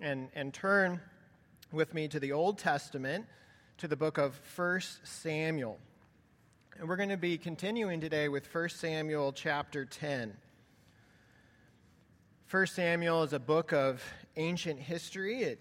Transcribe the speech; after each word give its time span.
and, 0.00 0.28
and 0.34 0.52
turn 0.52 1.00
with 1.72 1.94
me 1.94 2.08
to 2.08 2.18
the 2.18 2.32
Old 2.32 2.58
Testament, 2.58 3.26
to 3.78 3.88
the 3.88 3.96
book 3.96 4.18
of 4.18 4.40
1 4.56 4.80
Samuel. 5.04 5.78
And 6.78 6.88
we're 6.88 6.96
going 6.96 7.10
to 7.10 7.16
be 7.16 7.36
continuing 7.36 8.00
today 8.00 8.28
with 8.28 8.52
1 8.52 8.70
Samuel 8.70 9.32
chapter 9.32 9.84
10. 9.84 10.36
1 12.50 12.66
Samuel 12.66 13.22
is 13.22 13.32
a 13.32 13.38
book 13.38 13.72
of 13.72 14.02
ancient 14.36 14.80
history. 14.80 15.42
It, 15.42 15.58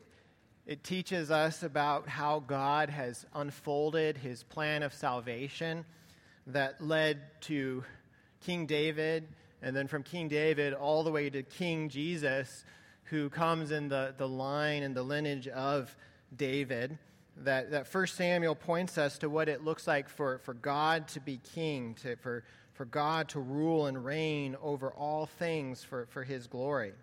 it 0.66 0.84
teaches 0.84 1.30
us 1.30 1.64
about 1.64 2.08
how 2.08 2.40
God 2.40 2.90
has 2.90 3.26
unfolded 3.34 4.18
his 4.18 4.44
plan 4.44 4.84
of 4.84 4.94
salvation 4.94 5.86
that 6.48 6.82
led 6.82 7.22
to 7.42 7.84
King 8.42 8.66
David, 8.66 9.28
and 9.62 9.76
then 9.76 9.88
from 9.88 10.04
King 10.04 10.30
David 10.30 10.74
all 10.74 11.04
the 11.04 11.12
way 11.12 11.30
to 11.30 11.44
King 11.44 11.90
Jesus, 11.90 12.64
who 13.10 13.30
comes 13.30 13.72
in 13.72 13.90
the, 13.90 14.14
the 14.18 14.28
line 14.28 14.84
and 14.84 14.96
the 14.96 15.04
lineage 15.04 15.48
of 15.48 15.96
David. 16.36 16.98
That, 17.38 17.72
that 17.72 17.88
First 17.88 18.16
Samuel 18.16 18.56
points 18.56 18.98
us 18.98 19.18
to 19.20 19.30
what 19.30 19.50
it 19.50 19.64
looks 19.64 19.88
like 19.88 20.10
for, 20.10 20.40
for 20.40 20.54
God 20.54 21.08
to 21.10 21.20
be 21.20 21.40
king, 21.56 21.96
to, 22.02 22.16
for, 22.18 22.44
for 22.74 22.86
God 22.86 23.30
to 23.30 23.40
rule 23.40 23.88
and 23.88 24.04
reign 24.04 24.56
over 24.62 24.92
all 24.92 25.26
things 25.26 25.84
for, 25.84 26.06
for 26.08 26.24
his 26.24 26.48
glory. 26.48 26.94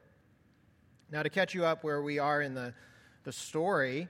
Now, 1.11 1.23
to 1.23 1.31
catch 1.31 1.55
you 1.55 1.65
up 1.65 1.83
where 1.83 2.03
we 2.03 2.19
are 2.19 2.43
in 2.43 2.55
the, 2.55 2.75
the 3.25 3.33
story, 3.33 4.09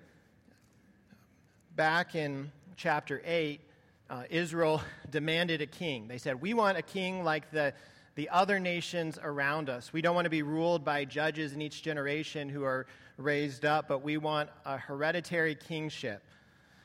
back 1.77 2.15
in 2.15 2.51
chapter 2.77 3.23
8, 3.25 3.61
uh, 4.09 4.23
Israel 4.31 4.83
demanded 5.11 5.63
a 5.63 5.67
king. 5.67 6.09
They 6.09 6.19
said, 6.19 6.41
We 6.41 6.55
want 6.55 6.77
a 6.77 6.83
king 6.83 7.25
like 7.25 7.51
the, 7.53 7.73
the 8.17 8.29
other 8.31 8.59
nations 8.59 9.19
around 9.23 9.69
us. 9.69 9.93
We 9.93 10.03
don't 10.03 10.15
want 10.15 10.25
to 10.25 10.31
be 10.31 10.43
ruled 10.43 10.85
by 10.85 11.05
judges 11.05 11.53
in 11.53 11.63
each 11.63 11.83
generation 11.83 12.49
who 12.49 12.65
are 12.65 12.87
raised 13.19 13.65
up, 13.65 13.89
but 13.89 14.03
we 14.03 14.17
want 14.17 14.49
a 14.65 14.77
hereditary 14.79 15.55
kingship 15.55 16.23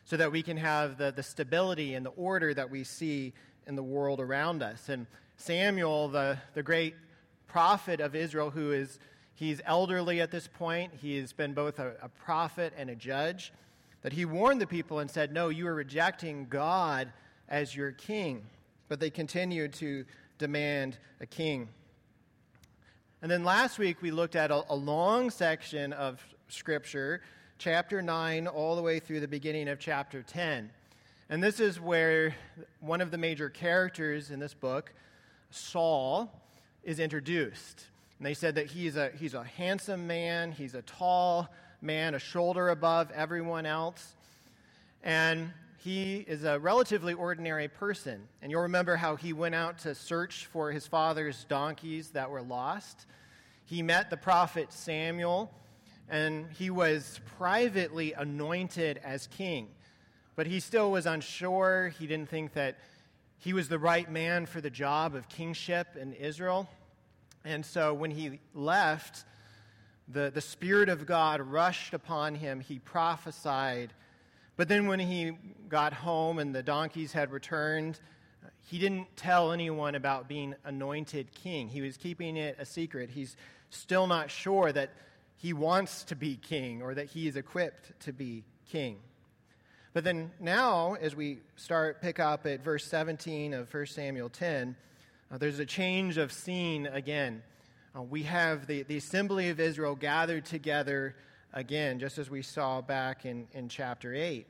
so 0.03 0.17
that 0.17 0.31
we 0.31 0.43
can 0.43 0.57
have 0.57 0.97
the, 0.97 1.11
the 1.11 1.23
stability 1.23 1.95
and 1.95 2.05
the 2.05 2.11
order 2.11 2.53
that 2.53 2.69
we 2.69 2.83
see 2.83 3.33
in 3.65 3.75
the 3.75 3.83
world 3.83 4.19
around 4.19 4.61
us. 4.61 4.89
And 4.89 5.07
Samuel, 5.37 6.09
the, 6.09 6.37
the 6.53 6.63
great 6.63 6.95
prophet 7.47 8.01
of 8.01 8.13
Israel, 8.13 8.49
who 8.49 8.73
is 8.73 8.99
he's 9.33 9.61
elderly 9.65 10.19
at 10.19 10.31
this 10.31 10.47
point, 10.47 10.91
he 11.01 11.17
has 11.17 11.31
been 11.31 11.53
both 11.53 11.79
a, 11.79 11.93
a 12.01 12.09
prophet 12.09 12.73
and 12.77 12.89
a 12.89 12.95
judge 12.95 13.53
that 14.01 14.11
he 14.11 14.25
warned 14.25 14.59
the 14.59 14.67
people 14.67 14.99
and 14.99 15.09
said, 15.09 15.31
No, 15.31 15.47
you 15.47 15.65
are 15.67 15.75
rejecting 15.75 16.47
God 16.49 17.11
as 17.47 17.73
your 17.73 17.91
king. 17.93 18.43
But 18.89 18.99
they 18.99 19.09
continued 19.09 19.71
to 19.75 20.03
demand 20.41 20.97
a 21.19 21.25
king. 21.27 21.69
And 23.21 23.29
then 23.29 23.43
last 23.43 23.77
week 23.77 24.01
we 24.01 24.09
looked 24.09 24.35
at 24.35 24.49
a, 24.49 24.63
a 24.69 24.75
long 24.75 25.29
section 25.29 25.93
of 25.93 26.19
Scripture, 26.47 27.21
chapter 27.59 28.01
9, 28.01 28.47
all 28.47 28.75
the 28.75 28.81
way 28.81 28.97
through 28.97 29.19
the 29.19 29.27
beginning 29.27 29.69
of 29.69 29.77
chapter 29.77 30.23
10. 30.23 30.71
And 31.29 31.43
this 31.43 31.59
is 31.59 31.79
where 31.79 32.35
one 32.79 33.01
of 33.01 33.11
the 33.11 33.19
major 33.19 33.51
characters 33.51 34.31
in 34.31 34.39
this 34.39 34.55
book, 34.55 34.91
Saul, 35.51 36.41
is 36.83 36.99
introduced. 36.99 37.85
And 38.17 38.25
they 38.25 38.33
said 38.33 38.55
that 38.55 38.65
he's 38.65 38.95
a, 38.95 39.11
he's 39.19 39.35
a 39.35 39.43
handsome 39.43 40.07
man, 40.07 40.53
he's 40.53 40.73
a 40.73 40.81
tall 40.81 41.53
man, 41.83 42.15
a 42.15 42.19
shoulder 42.19 42.69
above 42.69 43.11
everyone 43.11 43.67
else. 43.67 44.15
And 45.03 45.53
he 45.83 46.17
is 46.27 46.43
a 46.43 46.59
relatively 46.59 47.13
ordinary 47.13 47.67
person. 47.67 48.27
And 48.41 48.51
you'll 48.51 48.61
remember 48.61 48.97
how 48.97 49.15
he 49.15 49.33
went 49.33 49.55
out 49.55 49.79
to 49.79 49.95
search 49.95 50.45
for 50.45 50.71
his 50.71 50.85
father's 50.85 51.43
donkeys 51.45 52.11
that 52.11 52.29
were 52.29 52.43
lost. 52.43 53.07
He 53.65 53.81
met 53.81 54.11
the 54.11 54.17
prophet 54.17 54.71
Samuel, 54.71 55.51
and 56.07 56.45
he 56.51 56.69
was 56.69 57.19
privately 57.37 58.13
anointed 58.13 59.01
as 59.03 59.25
king. 59.25 59.69
But 60.35 60.45
he 60.45 60.59
still 60.59 60.91
was 60.91 61.07
unsure. 61.07 61.91
He 61.97 62.05
didn't 62.05 62.29
think 62.29 62.53
that 62.53 62.77
he 63.39 63.53
was 63.53 63.67
the 63.67 63.79
right 63.79 64.09
man 64.09 64.45
for 64.45 64.61
the 64.61 64.69
job 64.69 65.15
of 65.15 65.29
kingship 65.29 65.95
in 65.99 66.13
Israel. 66.13 66.69
And 67.43 67.65
so 67.65 67.95
when 67.95 68.11
he 68.11 68.39
left, 68.53 69.25
the, 70.07 70.29
the 70.29 70.41
Spirit 70.41 70.89
of 70.89 71.07
God 71.07 71.41
rushed 71.41 71.95
upon 71.95 72.35
him. 72.35 72.59
He 72.59 72.77
prophesied. 72.77 73.93
But 74.57 74.67
then 74.67 74.87
when 74.87 74.99
he 74.99 75.31
got 75.69 75.93
home 75.93 76.39
and 76.39 76.53
the 76.53 76.63
donkeys 76.63 77.11
had 77.11 77.31
returned, 77.31 77.99
he 78.59 78.77
didn't 78.77 79.15
tell 79.15 79.51
anyone 79.51 79.95
about 79.95 80.27
being 80.27 80.55
anointed 80.65 81.33
king. 81.33 81.67
He 81.67 81.81
was 81.81 81.97
keeping 81.97 82.37
it 82.37 82.57
a 82.59 82.65
secret. 82.65 83.09
He's 83.09 83.35
still 83.69 84.07
not 84.07 84.29
sure 84.29 84.71
that 84.71 84.91
he 85.37 85.53
wants 85.53 86.03
to 86.05 86.15
be 86.15 86.35
king 86.35 86.81
or 86.81 86.93
that 86.93 87.07
he 87.07 87.27
is 87.27 87.35
equipped 87.35 87.99
to 88.01 88.13
be 88.13 88.43
king. 88.69 88.97
But 89.93 90.03
then 90.03 90.31
now, 90.39 90.95
as 91.01 91.15
we 91.15 91.39
start 91.55 92.01
pick 92.01 92.19
up 92.19 92.45
at 92.45 92.63
verse 92.63 92.85
17 92.85 93.53
of 93.53 93.73
1 93.73 93.85
Samuel 93.87 94.29
10, 94.29 94.75
uh, 95.31 95.37
there's 95.37 95.59
a 95.59 95.65
change 95.65 96.17
of 96.17 96.31
scene 96.31 96.85
again 96.87 97.41
uh, 97.93 98.01
we 98.01 98.23
have 98.23 98.67
the, 98.67 98.83
the 98.83 98.95
assembly 98.95 99.49
of 99.49 99.59
Israel 99.59 99.95
gathered 99.95 100.45
together 100.45 101.15
again, 101.53 101.99
just 101.99 102.17
as 102.17 102.29
we 102.29 102.41
saw 102.41 102.81
back 102.81 103.25
in, 103.25 103.47
in 103.53 103.69
chapter 103.69 104.13
8. 104.13 104.45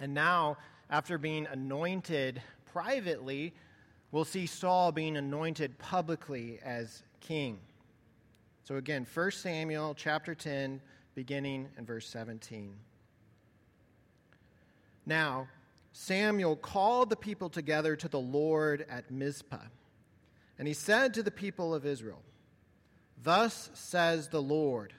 And 0.00 0.14
now, 0.14 0.56
after 0.90 1.18
being 1.18 1.46
anointed 1.46 2.42
privately, 2.72 3.54
we'll 4.10 4.24
see 4.24 4.46
Saul 4.46 4.92
being 4.92 5.16
anointed 5.16 5.78
publicly 5.78 6.58
as 6.64 7.02
king. 7.20 7.58
So 8.64 8.76
again, 8.76 9.06
1 9.12 9.30
Samuel 9.30 9.94
chapter 9.94 10.34
10, 10.34 10.80
beginning 11.14 11.68
in 11.76 11.84
verse 11.84 12.06
17. 12.08 12.74
Now, 15.04 15.48
Samuel 15.92 16.56
called 16.56 17.10
the 17.10 17.16
people 17.16 17.50
together 17.50 17.96
to 17.96 18.08
the 18.08 18.20
Lord 18.20 18.86
at 18.88 19.10
Mizpah, 19.10 19.66
and 20.58 20.68
he 20.68 20.74
said 20.74 21.14
to 21.14 21.22
the 21.22 21.30
people 21.30 21.74
of 21.74 21.84
Israel, 21.84 22.22
Thus 23.22 23.70
says 23.74 24.28
the 24.28 24.42
Lord, 24.42 24.92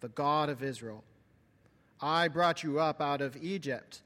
the 0.00 0.08
God 0.08 0.48
of 0.48 0.62
Israel 0.62 1.04
I 2.00 2.28
brought 2.28 2.62
you 2.62 2.78
up 2.78 3.00
out 3.00 3.20
of 3.20 3.36
Egypt, 3.42 4.02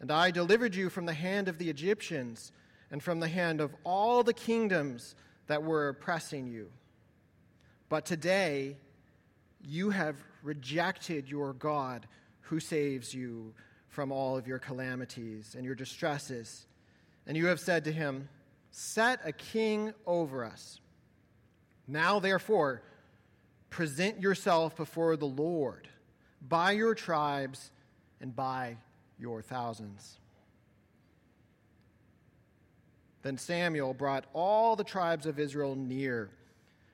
and 0.00 0.10
I 0.10 0.30
delivered 0.30 0.74
you 0.74 0.90
from 0.90 1.06
the 1.06 1.14
hand 1.14 1.46
of 1.46 1.58
the 1.58 1.70
Egyptians 1.70 2.50
and 2.90 3.02
from 3.02 3.20
the 3.20 3.28
hand 3.28 3.60
of 3.60 3.74
all 3.84 4.24
the 4.24 4.34
kingdoms 4.34 5.14
that 5.46 5.62
were 5.62 5.88
oppressing 5.88 6.48
you. 6.48 6.70
But 7.88 8.04
today 8.04 8.76
you 9.64 9.90
have 9.90 10.16
rejected 10.42 11.28
your 11.28 11.52
God 11.52 12.06
who 12.40 12.58
saves 12.58 13.14
you 13.14 13.54
from 13.88 14.10
all 14.10 14.36
of 14.36 14.46
your 14.46 14.58
calamities 14.58 15.54
and 15.54 15.64
your 15.64 15.74
distresses. 15.74 16.66
And 17.26 17.36
you 17.36 17.46
have 17.46 17.60
said 17.60 17.84
to 17.84 17.92
him, 17.92 18.28
Set 18.72 19.20
a 19.24 19.32
king 19.32 19.92
over 20.06 20.44
us. 20.44 20.80
Now, 21.88 22.20
therefore, 22.20 22.82
present 23.70 24.20
yourself 24.20 24.76
before 24.76 25.16
the 25.16 25.26
Lord 25.26 25.88
by 26.46 26.72
your 26.72 26.94
tribes 26.94 27.70
and 28.20 28.34
by 28.34 28.76
your 29.18 29.42
thousands. 29.42 30.18
Then 33.22 33.38
Samuel 33.38 33.94
brought 33.94 34.26
all 34.32 34.76
the 34.76 34.84
tribes 34.84 35.26
of 35.26 35.38
Israel 35.38 35.74
near, 35.74 36.30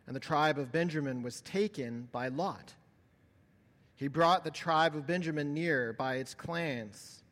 and 0.06 0.14
the 0.14 0.20
tribe 0.20 0.58
of 0.58 0.72
Benjamin 0.72 1.22
was 1.22 1.40
taken 1.40 2.08
by 2.12 2.28
Lot. 2.28 2.74
He 3.94 4.08
brought 4.08 4.44
the 4.44 4.50
tribe 4.50 4.94
of 4.94 5.06
Benjamin 5.06 5.54
near 5.54 5.92
by 5.92 6.16
its 6.16 6.34
clans, 6.34 7.22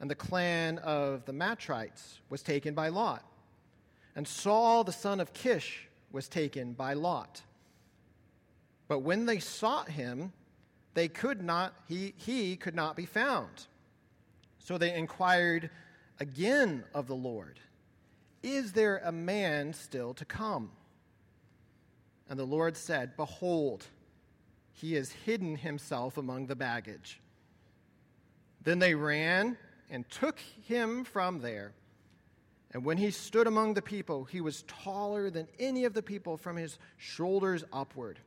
and 0.00 0.08
the 0.10 0.14
clan 0.14 0.78
of 0.78 1.24
the 1.26 1.32
Matrites 1.32 2.20
was 2.30 2.42
taken 2.42 2.74
by 2.74 2.88
Lot. 2.88 3.24
And 4.16 4.26
Saul 4.26 4.84
the 4.84 4.92
son 4.92 5.20
of 5.20 5.32
Kish 5.32 5.88
was 6.12 6.28
taken 6.28 6.72
by 6.72 6.94
Lot. 6.94 7.42
But 8.88 9.00
when 9.00 9.26
they 9.26 9.38
sought 9.38 9.88
him, 9.88 10.32
they 10.94 11.08
could 11.08 11.42
not, 11.42 11.74
he, 11.88 12.14
he 12.16 12.56
could 12.56 12.74
not 12.74 12.96
be 12.96 13.06
found. 13.06 13.66
So 14.58 14.78
they 14.78 14.94
inquired 14.94 15.70
again 16.20 16.84
of 16.94 17.06
the 17.06 17.16
Lord, 17.16 17.58
Is 18.42 18.72
there 18.72 19.00
a 19.04 19.12
man 19.12 19.72
still 19.72 20.14
to 20.14 20.24
come? 20.24 20.70
And 22.28 22.38
the 22.38 22.44
Lord 22.44 22.76
said, 22.76 23.16
Behold, 23.16 23.86
he 24.72 24.94
has 24.94 25.10
hidden 25.12 25.56
himself 25.56 26.16
among 26.16 26.46
the 26.46 26.56
baggage. 26.56 27.20
Then 28.62 28.78
they 28.78 28.94
ran 28.94 29.58
and 29.90 30.08
took 30.08 30.38
him 30.38 31.04
from 31.04 31.40
there 31.40 31.74
and 32.74 32.84
when 32.84 32.96
he 32.98 33.12
stood 33.12 33.46
among 33.46 33.74
the 33.74 33.82
people, 33.82 34.24
he 34.24 34.40
was 34.40 34.64
taller 34.64 35.30
than 35.30 35.46
any 35.60 35.84
of 35.84 35.94
the 35.94 36.02
people 36.02 36.36
from 36.36 36.56
his 36.56 36.76
shoulders 36.96 37.62
upward. 37.72 38.18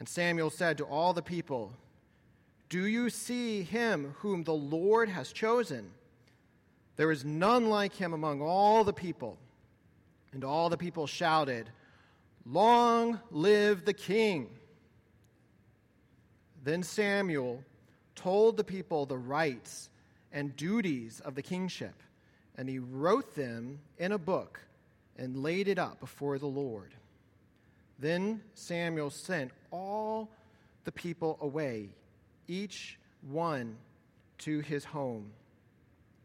And 0.00 0.08
Samuel 0.08 0.48
said 0.48 0.78
to 0.78 0.84
all 0.84 1.12
the 1.12 1.22
people, 1.22 1.72
Do 2.70 2.86
you 2.86 3.10
see 3.10 3.62
him 3.62 4.14
whom 4.20 4.42
the 4.42 4.54
Lord 4.54 5.10
has 5.10 5.30
chosen? 5.30 5.90
There 6.96 7.12
is 7.12 7.24
none 7.24 7.68
like 7.68 7.94
him 7.94 8.14
among 8.14 8.40
all 8.40 8.82
the 8.82 8.94
people. 8.94 9.38
And 10.32 10.42
all 10.42 10.70
the 10.70 10.78
people 10.78 11.06
shouted, 11.06 11.68
Long 12.46 13.20
live 13.30 13.84
the 13.84 13.92
king! 13.92 14.48
Then 16.64 16.82
Samuel 16.82 17.62
told 18.14 18.56
the 18.56 18.64
people 18.64 19.04
the 19.04 19.18
rights 19.18 19.90
and 20.32 20.56
duties 20.56 21.20
of 21.20 21.34
the 21.34 21.42
kingship, 21.42 22.02
and 22.56 22.68
he 22.68 22.78
wrote 22.78 23.34
them 23.34 23.80
in 23.98 24.12
a 24.12 24.18
book 24.18 24.60
and 25.18 25.42
laid 25.42 25.68
it 25.68 25.78
up 25.78 26.00
before 26.00 26.38
the 26.38 26.46
Lord. 26.46 26.94
Then 27.98 28.40
Samuel 28.54 29.10
sent 29.10 29.50
all 29.70 30.30
the 30.84 30.92
people 30.92 31.38
away, 31.40 31.90
each 32.48 32.98
one 33.22 33.76
to 34.38 34.60
his 34.60 34.84
home. 34.84 35.30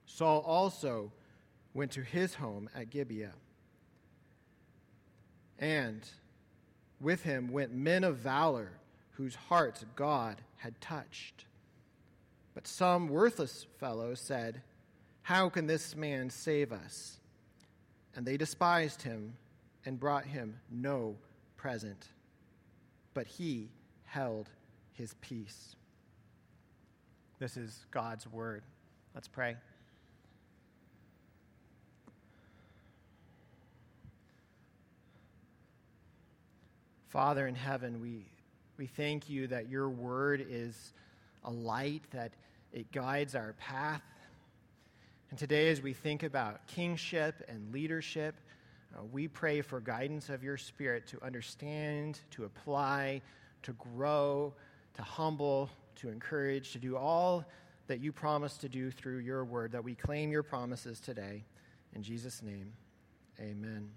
Saul 0.06 0.42
also 0.42 1.12
went 1.74 1.92
to 1.92 2.02
his 2.02 2.36
home 2.36 2.70
at 2.76 2.90
Gibeah. 2.90 3.34
And 5.60 6.08
with 7.00 7.24
him 7.24 7.52
went 7.52 7.74
men 7.74 8.04
of 8.04 8.18
valor 8.18 8.72
whose 9.12 9.36
hearts 9.36 9.86
God 9.96 10.42
had 10.58 10.80
touched. 10.82 11.46
But 12.54 12.68
some 12.68 13.10
worthless 13.10 13.68
fellows 13.80 14.20
said, 14.20 14.62
How 15.22 15.50
can 15.50 15.68
this 15.68 15.96
man 15.96 16.30
save 16.30 16.72
us? 16.72 17.20
And 18.16 18.26
they 18.26 18.38
despised 18.38 19.02
him 19.02 19.36
and 19.86 20.00
brought 20.00 20.26
him 20.26 20.60
no 20.72 21.16
present. 21.58 22.08
But 23.16 23.26
he 23.26 23.70
held 24.04 24.50
his 24.94 25.16
peace. 25.22 25.76
This 27.40 27.58
is 27.58 27.86
God's 27.90 28.28
word. 28.28 28.62
Let's 29.16 29.28
pray. 29.28 29.56
Father 37.08 37.48
in 37.48 37.56
heaven, 37.56 38.02
we, 38.02 38.26
we 38.78 38.88
thank 38.88 39.30
you 39.30 39.48
that 39.48 39.70
your 39.70 39.90
word 39.90 40.46
is 40.50 40.94
a 41.46 41.50
light, 41.50 42.04
that 42.12 42.34
it 42.74 42.92
guides 42.92 43.36
our 43.36 43.54
path. 43.54 44.02
And 45.30 45.40
today, 45.40 45.70
as 45.70 45.82
we 45.82 45.94
think 45.94 46.24
about 46.24 46.68
kingship 46.68 47.44
and 47.48 47.72
leadership, 47.74 48.36
uh, 48.96 49.04
we 49.12 49.28
pray 49.28 49.62
for 49.62 49.80
guidance 49.80 50.30
of 50.30 50.44
your 50.44 50.58
spirit 50.58 51.08
to 51.08 51.22
understand, 51.24 52.20
to 52.32 52.46
apply, 52.46 53.22
to 53.64 53.74
grow, 53.74 54.54
to 54.94 55.02
humble, 55.02 55.70
to 55.96 56.10
encourage, 56.10 56.72
to 56.72 56.80
do 56.80 56.96
all 56.96 57.46
that 57.88 58.00
you 58.00 58.12
promise 58.12 58.58
to 58.58 58.70
do 58.70 58.90
through 58.92 59.18
your 59.18 59.44
word, 59.44 59.72
that 59.74 59.84
we 59.84 59.96
claim 59.96 60.32
your 60.32 60.44
promises 60.44 61.00
today. 61.00 61.44
In 61.94 62.04
Jesus' 62.04 62.42
name, 62.42 62.74
amen. 63.40 63.90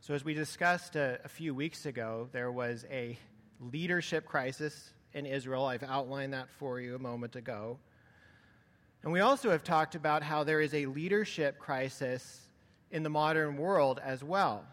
So, 0.00 0.14
as 0.14 0.24
we 0.24 0.34
discussed 0.34 0.96
a, 0.96 1.20
a, 1.24 1.28
few 1.28 1.54
weeks 1.54 1.86
ago, 1.86 2.28
there 2.32 2.50
was 2.50 2.84
a 2.90 3.16
leadership 3.60 4.26
crisis 4.26 4.92
in 5.12 5.26
Israel. 5.26 5.64
I've 5.64 5.84
outlined 5.84 6.32
that 6.32 6.50
for 6.58 6.80
you 6.80 6.96
a 6.96 6.98
moment 6.98 7.36
ago. 7.36 7.78
And 9.02 9.12
we 9.12 9.20
also 9.20 9.50
have 9.50 9.64
talked 9.64 9.94
about 9.94 10.22
how 10.22 10.44
there 10.44 10.60
is 10.60 10.74
a 10.74 10.86
leadership 10.86 11.58
crisis 11.58 12.42
in 12.90 13.02
the 13.02 13.10
modern 13.10 13.56
world 13.56 14.00
as 14.04 14.22
well. 14.22 14.64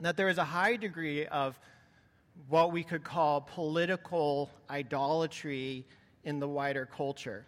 That 0.00 0.16
there 0.16 0.28
is 0.28 0.36
a 0.36 0.44
high 0.44 0.76
degree 0.76 1.26
of 1.26 1.58
what 2.48 2.72
we 2.72 2.82
could 2.82 3.02
call 3.02 3.40
political 3.40 4.50
idolatry 4.68 5.86
in 6.24 6.38
the 6.38 6.48
wider 6.48 6.84
culture. 6.84 7.46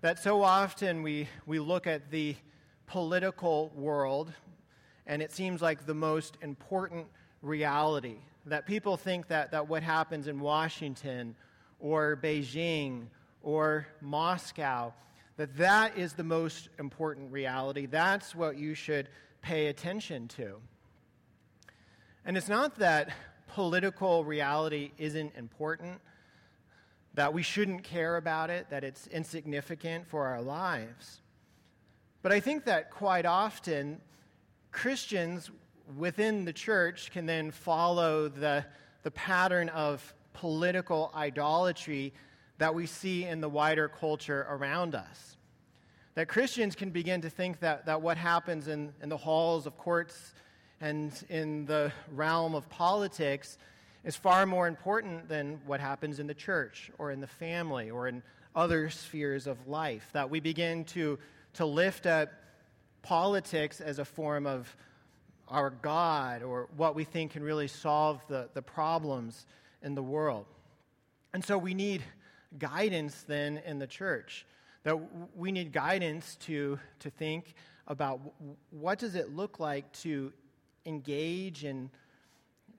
That 0.00 0.18
so 0.18 0.42
often 0.42 1.02
we, 1.02 1.28
we 1.46 1.60
look 1.60 1.86
at 1.86 2.10
the 2.10 2.34
political 2.86 3.70
world 3.76 4.32
and 5.06 5.22
it 5.22 5.30
seems 5.30 5.62
like 5.62 5.86
the 5.86 5.94
most 5.94 6.36
important 6.40 7.06
reality. 7.42 8.16
That 8.46 8.66
people 8.66 8.96
think 8.96 9.28
that, 9.28 9.52
that 9.52 9.68
what 9.68 9.82
happens 9.82 10.26
in 10.26 10.40
Washington 10.40 11.36
or 11.78 12.18
Beijing 12.20 13.06
or 13.44 13.86
Moscow, 14.00 14.92
that 15.36 15.56
that 15.58 15.96
is 15.96 16.14
the 16.14 16.24
most 16.24 16.70
important 16.78 17.30
reality. 17.30 17.86
That's 17.86 18.34
what 18.34 18.56
you 18.56 18.74
should 18.74 19.08
pay 19.42 19.66
attention 19.66 20.26
to. 20.28 20.56
And 22.24 22.36
it's 22.36 22.48
not 22.48 22.76
that 22.76 23.10
political 23.48 24.24
reality 24.24 24.92
isn't 24.98 25.34
important, 25.36 26.00
that 27.12 27.32
we 27.34 27.42
shouldn't 27.42 27.84
care 27.84 28.16
about 28.16 28.50
it, 28.50 28.70
that 28.70 28.82
it's 28.82 29.06
insignificant 29.08 30.08
for 30.08 30.26
our 30.26 30.40
lives. 30.40 31.20
But 32.22 32.32
I 32.32 32.40
think 32.40 32.64
that 32.64 32.90
quite 32.90 33.26
often 33.26 34.00
Christians 34.72 35.50
within 35.96 36.46
the 36.46 36.52
church 36.52 37.10
can 37.12 37.26
then 37.26 37.50
follow 37.50 38.28
the, 38.28 38.64
the 39.02 39.10
pattern 39.10 39.68
of 39.68 40.14
political 40.32 41.12
idolatry 41.14 42.14
that 42.58 42.74
we 42.74 42.86
see 42.86 43.24
in 43.24 43.40
the 43.40 43.48
wider 43.48 43.88
culture 43.88 44.46
around 44.48 44.94
us. 44.94 45.36
That 46.14 46.28
Christians 46.28 46.76
can 46.76 46.90
begin 46.90 47.22
to 47.22 47.30
think 47.30 47.60
that, 47.60 47.86
that 47.86 48.00
what 48.00 48.16
happens 48.16 48.68
in, 48.68 48.92
in 49.02 49.08
the 49.08 49.16
halls 49.16 49.66
of 49.66 49.76
courts 49.76 50.34
and 50.80 51.12
in 51.28 51.66
the 51.66 51.92
realm 52.12 52.54
of 52.54 52.68
politics 52.68 53.58
is 54.04 54.14
far 54.14 54.46
more 54.46 54.68
important 54.68 55.28
than 55.28 55.60
what 55.66 55.80
happens 55.80 56.20
in 56.20 56.26
the 56.26 56.34
church 56.34 56.90
or 56.98 57.10
in 57.10 57.20
the 57.20 57.26
family 57.26 57.90
or 57.90 58.06
in 58.06 58.22
other 58.54 58.90
spheres 58.90 59.46
of 59.46 59.66
life. 59.66 60.08
That 60.12 60.30
we 60.30 60.40
begin 60.40 60.84
to, 60.86 61.18
to 61.54 61.66
lift 61.66 62.06
up 62.06 62.30
politics 63.02 63.80
as 63.80 63.98
a 63.98 64.04
form 64.04 64.46
of 64.46 64.76
our 65.48 65.70
God 65.70 66.42
or 66.42 66.68
what 66.76 66.94
we 66.94 67.04
think 67.04 67.32
can 67.32 67.42
really 67.42 67.68
solve 67.68 68.22
the, 68.28 68.48
the 68.54 68.62
problems 68.62 69.46
in 69.82 69.94
the 69.94 70.02
world. 70.02 70.46
And 71.32 71.44
so 71.44 71.58
we 71.58 71.74
need 71.74 72.02
guidance 72.58 73.24
then 73.26 73.60
in 73.64 73.78
the 73.78 73.86
church. 73.86 74.46
That 74.82 74.98
we 75.36 75.50
need 75.50 75.72
guidance 75.72 76.36
to, 76.42 76.78
to 77.00 77.10
think 77.10 77.54
about 77.86 78.20
what 78.70 78.98
does 78.98 79.14
it 79.14 79.34
look 79.34 79.58
like 79.58 79.90
to 79.92 80.32
engage 80.86 81.64
in 81.64 81.90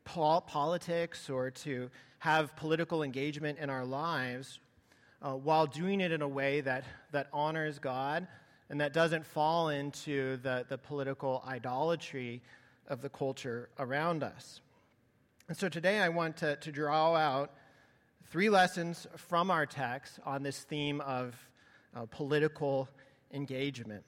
politics 0.03 1.29
or 1.29 1.49
to 1.49 1.89
have 2.19 2.55
political 2.55 3.03
engagement 3.03 3.57
in 3.59 3.69
our 3.69 3.85
lives 3.85 4.59
uh, 5.21 5.33
while 5.33 5.65
doing 5.65 6.01
it 6.01 6.11
in 6.11 6.21
a 6.21 6.27
way 6.27 6.61
that, 6.61 6.83
that 7.11 7.27
honors 7.33 7.79
God 7.79 8.27
and 8.69 8.79
that 8.81 8.93
doesn't 8.93 9.25
fall 9.25 9.69
into 9.69 10.37
the, 10.37 10.65
the 10.69 10.77
political 10.77 11.43
idolatry 11.47 12.41
of 12.87 13.01
the 13.01 13.09
culture 13.09 13.69
around 13.79 14.23
us. 14.23 14.61
And 15.47 15.57
so 15.57 15.69
today 15.69 15.99
I 15.99 16.09
want 16.09 16.37
to, 16.37 16.55
to 16.55 16.71
draw 16.71 17.15
out 17.15 17.51
three 18.29 18.49
lessons 18.49 19.07
from 19.15 19.51
our 19.51 19.65
text 19.65 20.19
on 20.25 20.43
this 20.43 20.59
theme 20.59 21.01
of 21.01 21.35
uh, 21.95 22.05
political 22.09 22.89
engagement. 23.31 24.03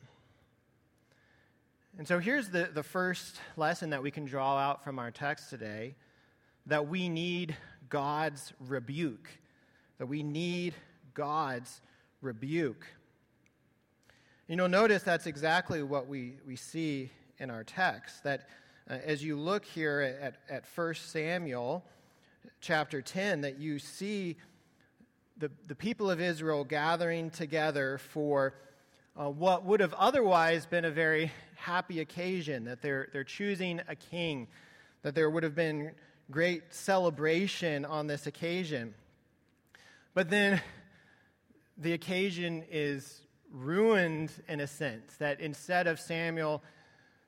And 1.98 2.08
so 2.08 2.20
here's 2.20 2.50
the, 2.50 2.70
the 2.74 2.84
first 2.84 3.38
lesson 3.56 3.92
that 3.92 4.04
we 4.04 4.12
can 4.12 4.26
draw 4.26 4.58
out 4.58 4.84
from 4.84 5.00
our 5.00 5.12
text 5.12 5.50
today 5.50 5.96
that 6.66 6.88
we 6.88 7.10
need 7.10 7.56
God's 7.90 8.54
rebuke. 8.68 9.30
That 9.98 10.08
we 10.08 10.24
need 10.24 10.74
God's 11.14 11.82
rebuke. 12.22 12.86
You 14.48 14.56
know, 14.56 14.68
notice 14.68 15.04
that's 15.04 15.28
exactly 15.28 15.82
what 15.84 16.08
we, 16.08 16.36
we 16.46 16.56
see 16.56 17.10
in 17.40 17.50
our 17.50 17.64
text. 17.64 18.24
That 18.24 18.48
uh, 18.90 18.98
as 19.06 19.24
you 19.24 19.38
look 19.38 19.66
here 19.66 20.18
at, 20.22 20.36
at 20.50 20.66
1 20.76 20.94
Samuel 20.96 21.84
chapter 22.62 23.02
10, 23.02 23.42
that 23.42 23.60
you 23.60 23.80
see 23.80 24.38
the, 25.38 25.52
the 25.68 25.76
people 25.76 26.10
of 26.10 26.20
Israel 26.20 26.64
gathering 26.64 27.30
together 27.30 27.98
for 27.98 28.56
uh, 29.20 29.30
what 29.30 29.66
would 29.66 29.80
have 29.80 29.94
otherwise 29.94 30.66
been 30.66 30.86
a 30.86 30.92
very 30.92 31.32
happy 31.56 32.00
occasion, 32.00 32.66
that 32.66 32.82
they're, 32.82 33.10
they're 33.14 33.24
choosing 33.24 33.82
a 33.88 33.96
king, 33.96 34.48
that 35.02 35.16
there 35.16 35.30
would 35.30 35.44
have 35.44 35.56
been 35.56 35.92
great 36.30 36.74
celebration 36.74 37.86
on 37.86 38.08
this 38.08 38.28
occasion. 38.28 38.94
But 40.14 40.30
then 40.30 40.62
the 41.78 41.94
occasion 41.94 42.64
is 42.70 43.22
ruined 43.52 44.32
in 44.48 44.60
a 44.60 44.68
sense, 44.68 45.16
that 45.18 45.40
instead 45.40 45.88
of 45.88 46.00
Samuel 46.00 46.62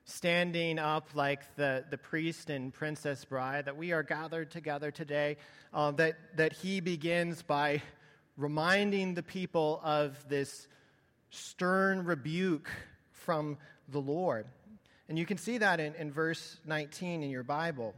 standing 0.04 0.78
up 0.78 1.08
like 1.14 1.54
the, 1.56 1.84
the 1.90 1.98
priest 1.98 2.50
in 2.50 2.70
Princess 2.70 3.24
Bride, 3.24 3.66
that 3.66 3.76
we 3.76 3.92
are 3.92 4.02
gathered 4.02 4.50
together 4.50 4.90
today, 4.90 5.36
uh, 5.72 5.90
that, 5.92 6.16
that 6.36 6.52
he 6.52 6.80
begins 6.80 7.42
by 7.42 7.82
reminding 8.36 9.14
the 9.14 9.22
people 9.22 9.80
of 9.84 10.28
this 10.28 10.66
stern 11.30 12.04
rebuke 12.04 12.70
from 13.12 13.58
the 13.88 14.00
Lord. 14.00 14.46
And 15.08 15.18
you 15.18 15.26
can 15.26 15.38
see 15.38 15.58
that 15.58 15.80
in, 15.80 15.94
in 15.94 16.12
verse 16.12 16.58
19 16.66 17.22
in 17.22 17.30
your 17.30 17.42
Bible. 17.42 17.94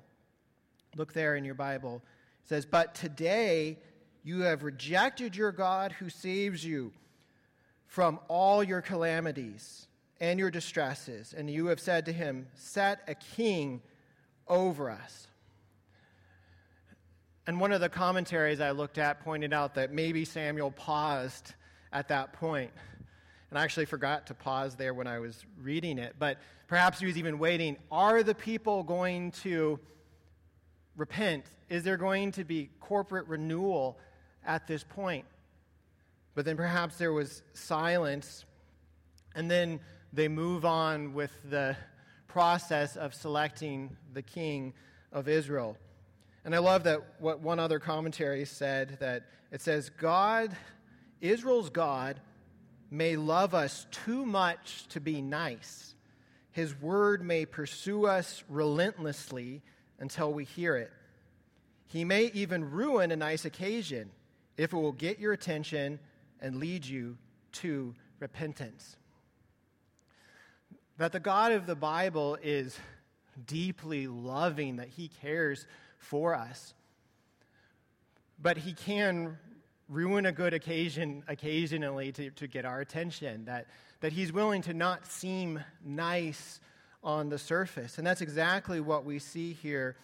Look 0.97 1.13
there 1.13 1.37
in 1.37 1.45
your 1.45 1.55
Bible. 1.55 2.03
It 2.43 2.49
says, 2.49 2.67
But 2.67 2.95
today 2.95 3.79
you 4.25 4.41
have 4.43 4.63
rejected 4.63 5.37
your 5.37 5.53
God 5.53 5.93
who 5.93 6.09
saves 6.09 6.65
you 6.65 6.93
from 7.87 8.19
all 8.29 8.63
your 8.63 8.81
calamities 8.81 9.87
and 10.23 10.39
your 10.39 10.53
distresses, 10.53 11.35
and 11.37 11.51
you 11.51 11.67
have 11.67 11.81
said 11.81 12.07
to 12.07 12.13
him, 12.13 12.47
Set 12.55 13.01
a 13.09 13.15
king 13.15 13.83
over 14.47 14.89
us. 14.89 15.27
And 17.45 17.59
one 17.59 17.73
of 17.73 17.81
the 17.81 17.89
commentaries 17.89 18.61
I 18.61 18.71
looked 18.71 18.99
at 18.99 19.21
pointed 19.25 19.53
out 19.53 19.75
that 19.75 19.93
maybe 19.93 20.25
Samuel 20.25 20.71
paused 20.71 21.55
at 21.93 22.07
that 22.09 22.35
point. 22.35 22.71
And 23.51 23.59
I 23.59 23.65
actually 23.65 23.87
forgot 23.87 24.29
to 24.29 24.35
pause 24.35 24.77
there 24.77 24.95
when 24.95 25.09
I 25.09 25.19
was 25.19 25.45
reading 25.61 25.99
it, 25.99 26.15
but 26.21 26.39
perhaps 26.69 27.01
he 27.01 27.07
was 27.07 27.19
even 27.19 27.41
waiting. 27.41 27.77
Are 27.91 28.23
the 28.23 28.35
people 28.35 28.85
going 28.85 29.33
to 29.43 29.81
repent? 30.97 31.47
Is 31.69 31.83
there 31.83 31.97
going 31.97 32.31
to 32.33 32.45
be 32.45 32.71
corporate 32.79 33.27
renewal 33.27 33.99
at 34.47 34.69
this 34.69 34.85
point? 34.85 35.25
But 36.37 36.45
then 36.45 36.57
perhaps 36.57 36.97
there 36.97 37.13
was 37.13 37.43
silence, 37.55 38.45
and 39.35 39.51
then 39.51 39.81
they 40.13 40.29
move 40.29 40.65
on 40.65 41.15
with 41.15 41.31
the 41.49 41.77
process 42.29 42.97
of 42.97 43.15
selecting 43.15 43.97
the 44.13 44.23
king 44.23 44.75
of 45.11 45.29
Israel. 45.29 45.77
And 46.45 46.55
I 46.55 46.59
love 46.59 46.85
that 46.85 47.01
what 47.19 47.41
one 47.41 47.59
other 47.59 47.79
commentary 47.79 48.45
said 48.45 48.99
that 49.01 49.25
it 49.51 49.61
says, 49.61 49.91
God, 49.91 50.57
Israel's 51.21 51.71
God, 51.71 52.21
may 52.91 53.17
love 53.17 53.55
us 53.55 53.87
too 53.91 54.27
much 54.27 54.87
to 54.89 55.01
be 55.01 55.23
nice. 55.23 55.95
His 56.51 56.79
word 56.79 57.23
may 57.23 57.47
pursue 57.47 58.07
us 58.07 58.45
relentlessly 58.49 59.63
until 59.99 60.33
we 60.33 60.45
hear 60.45 60.77
it. 60.77 60.93
He 61.87 62.05
may 62.05 62.25
even 62.35 62.71
ruin 62.71 63.13
a 63.13 63.17
nice 63.17 63.45
occasion 63.45 64.11
if 64.57 64.73
it 64.73 64.77
will 64.77 64.93
get 64.93 65.19
your 65.19 65.33
attention 65.33 65.99
and 66.41 66.57
lead 66.57 66.85
you 66.85 67.17
to 67.53 67.95
repentance. 68.19 68.97
That 70.99 71.13
the 71.13 71.21
God 71.21 71.53
of 71.53 71.67
the 71.67 71.75
Bible 71.75 72.39
is 72.43 72.79
deeply 73.47 74.07
loving, 74.07 74.77
that 74.77 74.89
he 74.89 75.09
cares 75.09 75.67
for 75.99 76.35
us. 76.35 76.75
But 78.41 78.59
he 78.59 78.73
can 78.73 79.39
ruin 79.89 80.27
a 80.27 80.33
good 80.33 80.55
occasion 80.55 81.23
occasionally 81.29 82.13
to, 82.13 82.31
to 82.31 82.47
get 82.47 82.65
our 82.65 82.81
attention, 82.81 83.45
that, 83.45 83.67
that 84.01 84.13
he's 84.13 84.33
willing 84.33 84.63
to 84.63 84.75
not 84.75 85.07
seem 85.07 85.61
nice 85.85 86.61
on 87.05 87.29
the 87.29 87.39
surface. 87.39 87.99
And 87.99 88.07
that's 88.07 88.21
exactly 88.21 88.81
what 88.81 89.05
we 89.05 89.19
see 89.19 89.53
here 89.53 89.97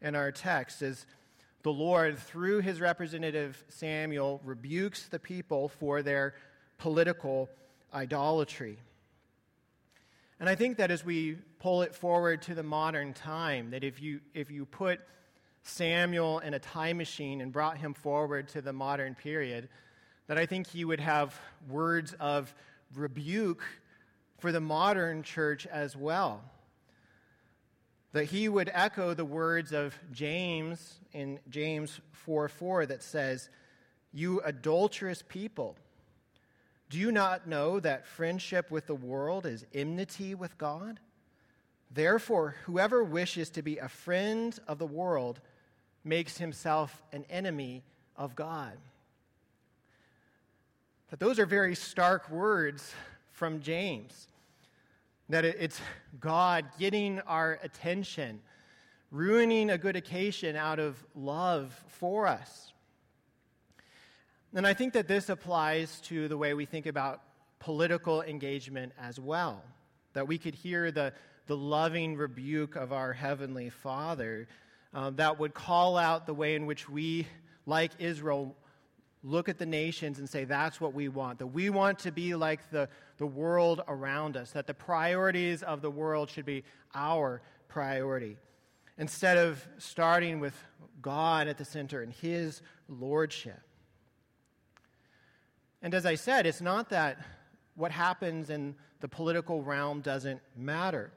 in 0.00 0.14
our 0.14 0.30
text 0.30 0.82
is 0.82 1.06
the 1.62 1.72
Lord, 1.72 2.18
through 2.18 2.60
his 2.60 2.80
representative 2.80 3.64
Samuel, 3.70 4.40
rebukes 4.44 5.06
the 5.08 5.18
people 5.18 5.68
for 5.68 6.02
their 6.02 6.34
political 6.76 7.48
idolatry. 7.92 8.78
And 10.44 10.50
I 10.50 10.56
think 10.56 10.76
that 10.76 10.90
as 10.90 11.02
we 11.02 11.38
pull 11.58 11.80
it 11.80 11.94
forward 11.94 12.42
to 12.42 12.54
the 12.54 12.62
modern 12.62 13.14
time, 13.14 13.70
that 13.70 13.82
if 13.82 14.02
you, 14.02 14.20
if 14.34 14.50
you 14.50 14.66
put 14.66 15.00
Samuel 15.62 16.40
in 16.40 16.52
a 16.52 16.58
time 16.58 16.98
machine 16.98 17.40
and 17.40 17.50
brought 17.50 17.78
him 17.78 17.94
forward 17.94 18.48
to 18.48 18.60
the 18.60 18.70
modern 18.70 19.14
period, 19.14 19.70
that 20.26 20.36
I 20.36 20.44
think 20.44 20.66
he 20.66 20.84
would 20.84 21.00
have 21.00 21.40
words 21.66 22.12
of 22.20 22.54
rebuke 22.94 23.64
for 24.36 24.52
the 24.52 24.60
modern 24.60 25.22
church 25.22 25.66
as 25.66 25.96
well. 25.96 26.42
That 28.12 28.26
he 28.26 28.46
would 28.46 28.70
echo 28.74 29.14
the 29.14 29.24
words 29.24 29.72
of 29.72 29.98
James 30.12 31.00
in 31.14 31.40
James 31.48 32.02
4 32.12 32.50
4 32.50 32.84
that 32.84 33.02
says, 33.02 33.48
You 34.12 34.42
adulterous 34.44 35.22
people. 35.26 35.78
Do 36.94 37.00
you 37.00 37.10
not 37.10 37.48
know 37.48 37.80
that 37.80 38.06
friendship 38.06 38.70
with 38.70 38.86
the 38.86 38.94
world 38.94 39.46
is 39.46 39.66
enmity 39.74 40.32
with 40.36 40.56
God? 40.56 41.00
Therefore, 41.90 42.54
whoever 42.66 43.02
wishes 43.02 43.50
to 43.50 43.62
be 43.62 43.78
a 43.78 43.88
friend 43.88 44.56
of 44.68 44.78
the 44.78 44.86
world 44.86 45.40
makes 46.04 46.38
himself 46.38 47.02
an 47.12 47.24
enemy 47.28 47.82
of 48.16 48.36
God. 48.36 48.78
But 51.10 51.18
those 51.18 51.40
are 51.40 51.46
very 51.46 51.74
stark 51.74 52.30
words 52.30 52.94
from 53.32 53.60
James. 53.60 54.28
That 55.28 55.44
it's 55.44 55.80
God 56.20 56.64
getting 56.78 57.18
our 57.22 57.58
attention, 57.64 58.40
ruining 59.10 59.70
a 59.70 59.78
good 59.78 59.96
occasion 59.96 60.54
out 60.54 60.78
of 60.78 61.04
love 61.16 61.74
for 61.88 62.28
us. 62.28 62.72
And 64.54 64.66
I 64.66 64.72
think 64.72 64.92
that 64.92 65.08
this 65.08 65.28
applies 65.28 66.00
to 66.02 66.28
the 66.28 66.36
way 66.36 66.54
we 66.54 66.64
think 66.64 66.86
about 66.86 67.22
political 67.58 68.22
engagement 68.22 68.92
as 69.00 69.18
well. 69.18 69.62
That 70.12 70.28
we 70.28 70.38
could 70.38 70.54
hear 70.54 70.92
the, 70.92 71.12
the 71.46 71.56
loving 71.56 72.16
rebuke 72.16 72.76
of 72.76 72.92
our 72.92 73.12
Heavenly 73.12 73.70
Father 73.70 74.46
um, 74.94 75.16
that 75.16 75.40
would 75.40 75.54
call 75.54 75.96
out 75.96 76.24
the 76.24 76.34
way 76.34 76.54
in 76.54 76.66
which 76.66 76.88
we, 76.88 77.26
like 77.66 77.90
Israel, 77.98 78.54
look 79.24 79.48
at 79.48 79.58
the 79.58 79.66
nations 79.66 80.20
and 80.20 80.30
say, 80.30 80.44
that's 80.44 80.80
what 80.80 80.94
we 80.94 81.08
want. 81.08 81.40
That 81.40 81.48
we 81.48 81.68
want 81.68 81.98
to 82.00 82.12
be 82.12 82.36
like 82.36 82.70
the, 82.70 82.88
the 83.18 83.26
world 83.26 83.82
around 83.88 84.36
us, 84.36 84.52
that 84.52 84.68
the 84.68 84.74
priorities 84.74 85.64
of 85.64 85.82
the 85.82 85.90
world 85.90 86.30
should 86.30 86.44
be 86.44 86.62
our 86.94 87.42
priority. 87.66 88.36
Instead 88.98 89.36
of 89.36 89.66
starting 89.78 90.38
with 90.38 90.54
God 91.02 91.48
at 91.48 91.58
the 91.58 91.64
center 91.64 92.02
and 92.02 92.12
His 92.12 92.62
lordship. 92.88 93.60
And 95.84 95.92
as 95.92 96.06
I 96.06 96.14
said, 96.14 96.46
it's 96.46 96.62
not 96.62 96.88
that 96.88 97.18
what 97.74 97.90
happens 97.90 98.48
in 98.48 98.74
the 99.00 99.08
political 99.08 99.62
realm 99.62 100.00
doesn't 100.00 100.40
matter. 100.56 101.12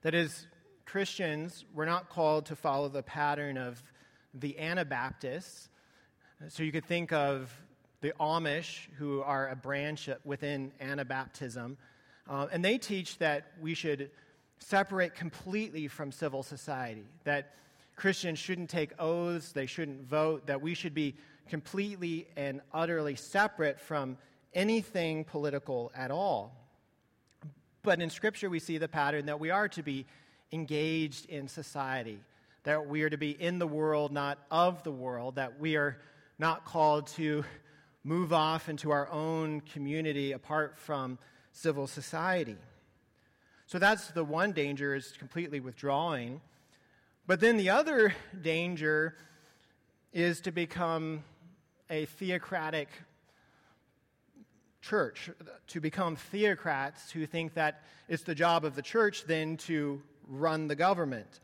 That 0.00 0.14
is, 0.14 0.46
Christians, 0.86 1.66
we're 1.74 1.84
not 1.84 2.08
called 2.08 2.46
to 2.46 2.56
follow 2.56 2.88
the 2.88 3.02
pattern 3.02 3.58
of 3.58 3.82
the 4.32 4.58
Anabaptists. 4.58 5.68
So 6.48 6.62
you 6.62 6.72
could 6.72 6.86
think 6.86 7.12
of 7.12 7.52
the 8.00 8.14
Amish, 8.18 8.88
who 8.96 9.20
are 9.20 9.50
a 9.50 9.56
branch 9.56 10.08
within 10.24 10.72
Anabaptism, 10.80 11.76
uh, 12.26 12.46
and 12.50 12.64
they 12.64 12.78
teach 12.78 13.18
that 13.18 13.48
we 13.60 13.74
should 13.74 14.10
separate 14.60 15.14
completely 15.14 15.88
from 15.88 16.10
civil 16.10 16.42
society, 16.42 17.04
that 17.24 17.54
Christians 17.96 18.38
shouldn't 18.38 18.70
take 18.70 18.92
oaths, 18.98 19.52
they 19.52 19.66
shouldn't 19.66 20.08
vote, 20.08 20.46
that 20.46 20.62
we 20.62 20.72
should 20.72 20.94
be 20.94 21.16
completely 21.50 22.28
and 22.36 22.62
utterly 22.72 23.16
separate 23.16 23.78
from 23.78 24.16
anything 24.54 25.24
political 25.24 25.92
at 25.94 26.10
all. 26.10 26.56
But 27.82 28.00
in 28.00 28.08
Scripture, 28.08 28.48
we 28.48 28.60
see 28.60 28.78
the 28.78 28.88
pattern 28.88 29.26
that 29.26 29.40
we 29.40 29.50
are 29.50 29.68
to 29.68 29.82
be 29.82 30.06
engaged 30.52 31.26
in 31.26 31.48
society, 31.48 32.20
that 32.64 32.86
we 32.86 33.02
are 33.02 33.10
to 33.10 33.18
be 33.18 33.30
in 33.30 33.58
the 33.58 33.66
world, 33.66 34.12
not 34.12 34.38
of 34.50 34.82
the 34.82 34.90
world, 34.90 35.34
that 35.34 35.60
we 35.60 35.76
are 35.76 35.98
not 36.38 36.64
called 36.64 37.06
to 37.08 37.44
move 38.04 38.32
off 38.32 38.68
into 38.68 38.90
our 38.90 39.08
own 39.10 39.60
community 39.60 40.32
apart 40.32 40.78
from 40.78 41.18
civil 41.52 41.86
society. 41.86 42.56
So 43.66 43.78
that's 43.78 44.08
the 44.08 44.24
one 44.24 44.52
danger 44.52 44.94
is 44.94 45.12
completely 45.18 45.60
withdrawing. 45.60 46.40
But 47.26 47.40
then 47.40 47.56
the 47.56 47.70
other 47.70 48.14
danger 48.40 49.16
is 50.12 50.40
to 50.40 50.50
become 50.50 51.22
a 51.90 52.06
theocratic 52.06 52.88
church, 54.80 55.28
to 55.66 55.80
become 55.80 56.16
theocrats 56.16 57.10
who 57.10 57.26
think 57.26 57.54
that 57.54 57.82
it's 58.08 58.22
the 58.22 58.34
job 58.34 58.64
of 58.64 58.74
the 58.74 58.82
church 58.82 59.24
then 59.26 59.56
to 59.56 60.00
run 60.26 60.68
the 60.68 60.76
government. 60.76 61.40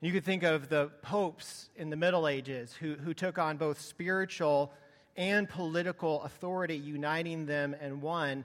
You 0.00 0.10
could 0.10 0.24
think 0.24 0.42
of 0.42 0.68
the 0.68 0.90
popes 1.02 1.68
in 1.76 1.90
the 1.90 1.96
Middle 1.96 2.26
Ages 2.26 2.72
who, 2.72 2.94
who 2.94 3.14
took 3.14 3.38
on 3.38 3.56
both 3.56 3.80
spiritual 3.80 4.72
and 5.16 5.48
political 5.48 6.22
authority, 6.22 6.76
uniting 6.76 7.46
them 7.46 7.76
in 7.80 8.00
one 8.00 8.44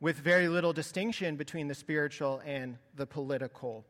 with 0.00 0.16
very 0.16 0.48
little 0.48 0.72
distinction 0.72 1.34
between 1.34 1.66
the 1.66 1.74
spiritual 1.74 2.42
and 2.44 2.76
the 2.94 3.06
political, 3.06 3.84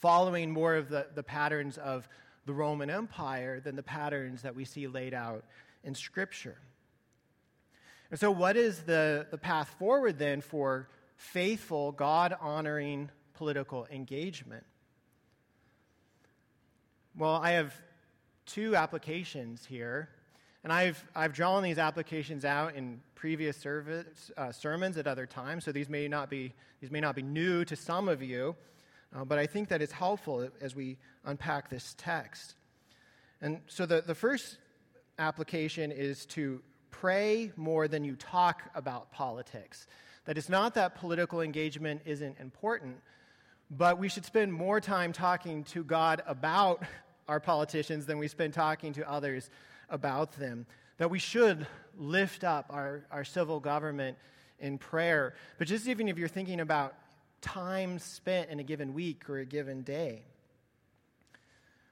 following 0.00 0.50
more 0.50 0.74
of 0.74 0.88
the, 0.88 1.06
the 1.14 1.22
patterns 1.22 1.78
of 1.78 2.08
the 2.46 2.52
Roman 2.52 2.90
Empire 2.90 3.60
than 3.60 3.76
the 3.76 3.82
patterns 3.82 4.42
that 4.42 4.56
we 4.56 4.64
see 4.64 4.86
laid 4.86 5.14
out 5.14 5.44
in 5.86 5.94
Scripture. 5.94 6.58
And 8.10 8.20
so, 8.20 8.30
what 8.30 8.56
is 8.56 8.80
the, 8.80 9.26
the 9.30 9.38
path 9.38 9.74
forward 9.78 10.18
then 10.18 10.42
for 10.42 10.88
faithful, 11.16 11.92
God 11.92 12.36
honoring 12.40 13.10
political 13.34 13.86
engagement? 13.90 14.64
Well, 17.16 17.36
I 17.36 17.52
have 17.52 17.74
two 18.44 18.76
applications 18.76 19.64
here, 19.64 20.10
and 20.62 20.72
I've, 20.72 21.02
I've 21.14 21.32
drawn 21.32 21.62
these 21.62 21.78
applications 21.78 22.44
out 22.44 22.74
in 22.74 23.00
previous 23.14 23.56
service, 23.56 24.30
uh, 24.36 24.52
sermons 24.52 24.98
at 24.98 25.06
other 25.06 25.26
times, 25.26 25.64
so 25.64 25.72
these 25.72 25.88
may 25.88 26.08
not 26.08 26.28
be, 26.28 26.52
these 26.80 26.90
may 26.90 27.00
not 27.00 27.16
be 27.16 27.22
new 27.22 27.64
to 27.64 27.74
some 27.74 28.08
of 28.08 28.22
you, 28.22 28.54
uh, 29.16 29.24
but 29.24 29.38
I 29.38 29.46
think 29.46 29.68
that 29.68 29.80
it's 29.80 29.92
helpful 29.92 30.48
as 30.60 30.76
we 30.76 30.98
unpack 31.24 31.70
this 31.70 31.94
text. 31.96 32.54
And 33.40 33.62
so 33.66 33.86
the, 33.86 34.02
the 34.02 34.14
first 34.14 34.58
application 35.18 35.90
is 35.90 36.26
to 36.26 36.62
pray 36.90 37.52
more 37.56 37.88
than 37.88 38.04
you 38.04 38.16
talk 38.16 38.62
about 38.74 39.12
politics. 39.12 39.86
That 40.24 40.38
it's 40.38 40.48
not 40.48 40.74
that 40.74 40.94
political 40.96 41.40
engagement 41.40 42.02
isn't 42.04 42.38
important, 42.40 42.96
but 43.70 43.98
we 43.98 44.08
should 44.08 44.24
spend 44.24 44.52
more 44.52 44.80
time 44.80 45.12
talking 45.12 45.64
to 45.64 45.84
God 45.84 46.22
about 46.26 46.82
our 47.28 47.40
politicians 47.40 48.06
than 48.06 48.18
we 48.18 48.28
spend 48.28 48.54
talking 48.54 48.92
to 48.94 49.10
others 49.10 49.50
about 49.90 50.32
them. 50.32 50.66
That 50.98 51.10
we 51.10 51.18
should 51.18 51.66
lift 51.96 52.44
up 52.44 52.66
our, 52.70 53.04
our 53.10 53.24
civil 53.24 53.60
government 53.60 54.16
in 54.58 54.78
prayer. 54.78 55.34
But 55.58 55.68
just 55.68 55.86
even 55.88 56.08
if 56.08 56.18
you're 56.18 56.28
thinking 56.28 56.60
about 56.60 56.94
time 57.40 57.98
spent 57.98 58.50
in 58.50 58.58
a 58.58 58.62
given 58.62 58.94
week 58.94 59.28
or 59.28 59.38
a 59.38 59.44
given 59.44 59.82
day. 59.82 60.22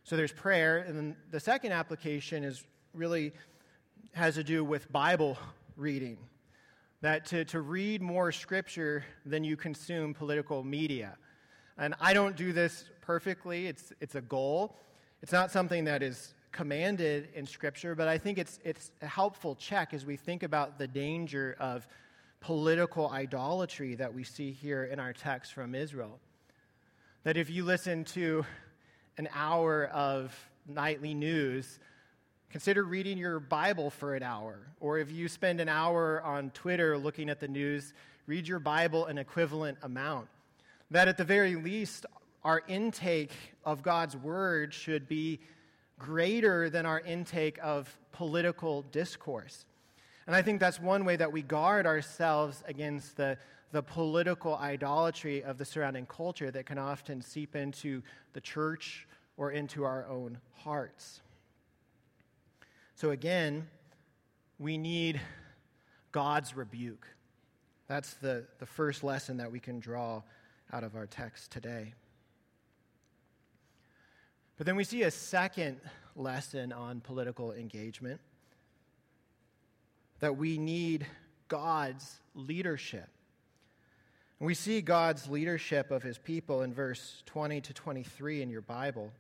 So 0.04 0.16
there's 0.16 0.33
prayer. 0.33 0.78
And 0.78 0.97
then 0.97 1.16
the 1.31 1.40
second 1.40 1.73
application 1.73 2.45
is 2.45 2.64
really 2.94 3.32
has 4.12 4.34
to 4.34 4.44
do 4.44 4.64
with 4.64 4.90
Bible 4.92 5.36
reading. 5.76 6.18
That 7.00 7.26
to, 7.26 7.44
to 7.46 7.60
read 7.60 8.00
more 8.00 8.32
scripture 8.32 9.04
than 9.26 9.44
you 9.44 9.56
consume 9.56 10.14
political 10.14 10.62
media. 10.62 11.16
And 11.76 11.94
I 12.00 12.14
don't 12.14 12.36
do 12.36 12.52
this 12.52 12.88
perfectly, 13.00 13.66
it's, 13.66 13.92
it's 14.00 14.14
a 14.14 14.20
goal. 14.20 14.76
It's 15.22 15.32
not 15.32 15.50
something 15.50 15.84
that 15.84 16.02
is 16.02 16.34
commanded 16.52 17.28
in 17.34 17.46
Scripture, 17.46 17.94
but 17.94 18.06
I 18.06 18.16
think 18.16 18.38
it's, 18.38 18.60
it's 18.64 18.92
a 19.02 19.06
helpful 19.06 19.56
check 19.56 19.92
as 19.92 20.06
we 20.06 20.16
think 20.16 20.42
about 20.42 20.78
the 20.78 20.86
danger 20.86 21.56
of 21.58 21.86
political 22.40 23.10
idolatry 23.10 23.94
that 23.96 24.14
we 24.14 24.22
see 24.22 24.52
here 24.52 24.84
in 24.84 25.00
our 25.00 25.12
text 25.12 25.52
from 25.52 25.74
Israel. 25.74 26.20
That 27.24 27.36
if 27.36 27.50
you 27.50 27.64
listen 27.64 28.04
to 28.04 28.44
an 29.18 29.28
hour 29.34 29.86
of 29.86 30.38
nightly 30.66 31.14
news, 31.14 31.80
consider 32.50 32.84
reading 32.84 33.18
your 33.18 33.40
Bible 33.40 33.90
for 33.90 34.14
an 34.14 34.22
hour. 34.22 34.58
Or 34.80 34.98
if 34.98 35.10
you 35.10 35.28
spend 35.28 35.60
an 35.60 35.68
hour 35.68 36.22
on 36.22 36.50
Twitter 36.50 36.96
looking 36.96 37.28
at 37.28 37.40
the 37.40 37.48
news, 37.48 37.92
read 38.26 38.46
your 38.46 38.58
Bible 38.58 39.06
an 39.06 39.18
equivalent 39.18 39.78
amount. 39.82 40.28
That 40.90 41.08
at 41.08 41.16
the 41.16 41.24
very 41.24 41.56
least, 41.56 42.06
our 42.44 42.62
intake 42.68 43.32
of 43.64 43.82
God's 43.82 44.16
word 44.16 44.72
should 44.72 45.08
be 45.08 45.40
greater 45.98 46.68
than 46.70 46.86
our 46.86 47.00
intake 47.00 47.58
of 47.62 47.96
political 48.12 48.82
discourse. 48.92 49.64
And 50.26 50.34
I 50.34 50.42
think 50.42 50.60
that's 50.60 50.80
one 50.80 51.04
way 51.04 51.16
that 51.16 51.32
we 51.32 51.42
guard 51.42 51.86
ourselves 51.86 52.62
against 52.66 53.16
the, 53.16 53.36
the 53.72 53.82
political 53.82 54.56
idolatry 54.56 55.42
of 55.42 55.58
the 55.58 55.64
surrounding 55.64 56.06
culture 56.06 56.50
that 56.50 56.66
can 56.66 56.78
often 56.78 57.20
seep 57.20 57.56
into 57.56 58.02
the 58.32 58.40
church 58.40 59.06
or 59.36 59.50
into 59.50 59.84
our 59.84 60.06
own 60.06 60.38
hearts. 60.54 61.20
So, 62.94 63.10
again, 63.10 63.68
we 64.58 64.78
need 64.78 65.20
God's 66.12 66.56
rebuke. 66.56 67.06
That's 67.88 68.14
the, 68.14 68.44
the 68.58 68.66
first 68.66 69.02
lesson 69.02 69.38
that 69.38 69.50
we 69.50 69.60
can 69.60 69.80
draw 69.80 70.22
out 70.72 70.84
of 70.84 70.94
our 70.94 71.06
text 71.06 71.50
today. 71.50 71.94
But 74.56 74.66
then 74.66 74.76
we 74.76 74.84
see 74.84 75.02
a 75.02 75.10
second 75.10 75.80
lesson 76.14 76.72
on 76.72 77.00
political 77.00 77.52
engagement 77.52 78.20
that 80.20 80.36
we 80.36 80.58
need 80.58 81.06
God's 81.48 82.20
leadership. 82.34 83.08
And 84.38 84.46
we 84.46 84.54
see 84.54 84.80
God's 84.80 85.28
leadership 85.28 85.90
of 85.90 86.02
his 86.02 86.18
people 86.18 86.62
in 86.62 86.72
verse 86.72 87.22
20 87.26 87.60
to 87.62 87.74
23 87.74 88.42
in 88.42 88.50
your 88.50 88.60
Bible. 88.60 89.12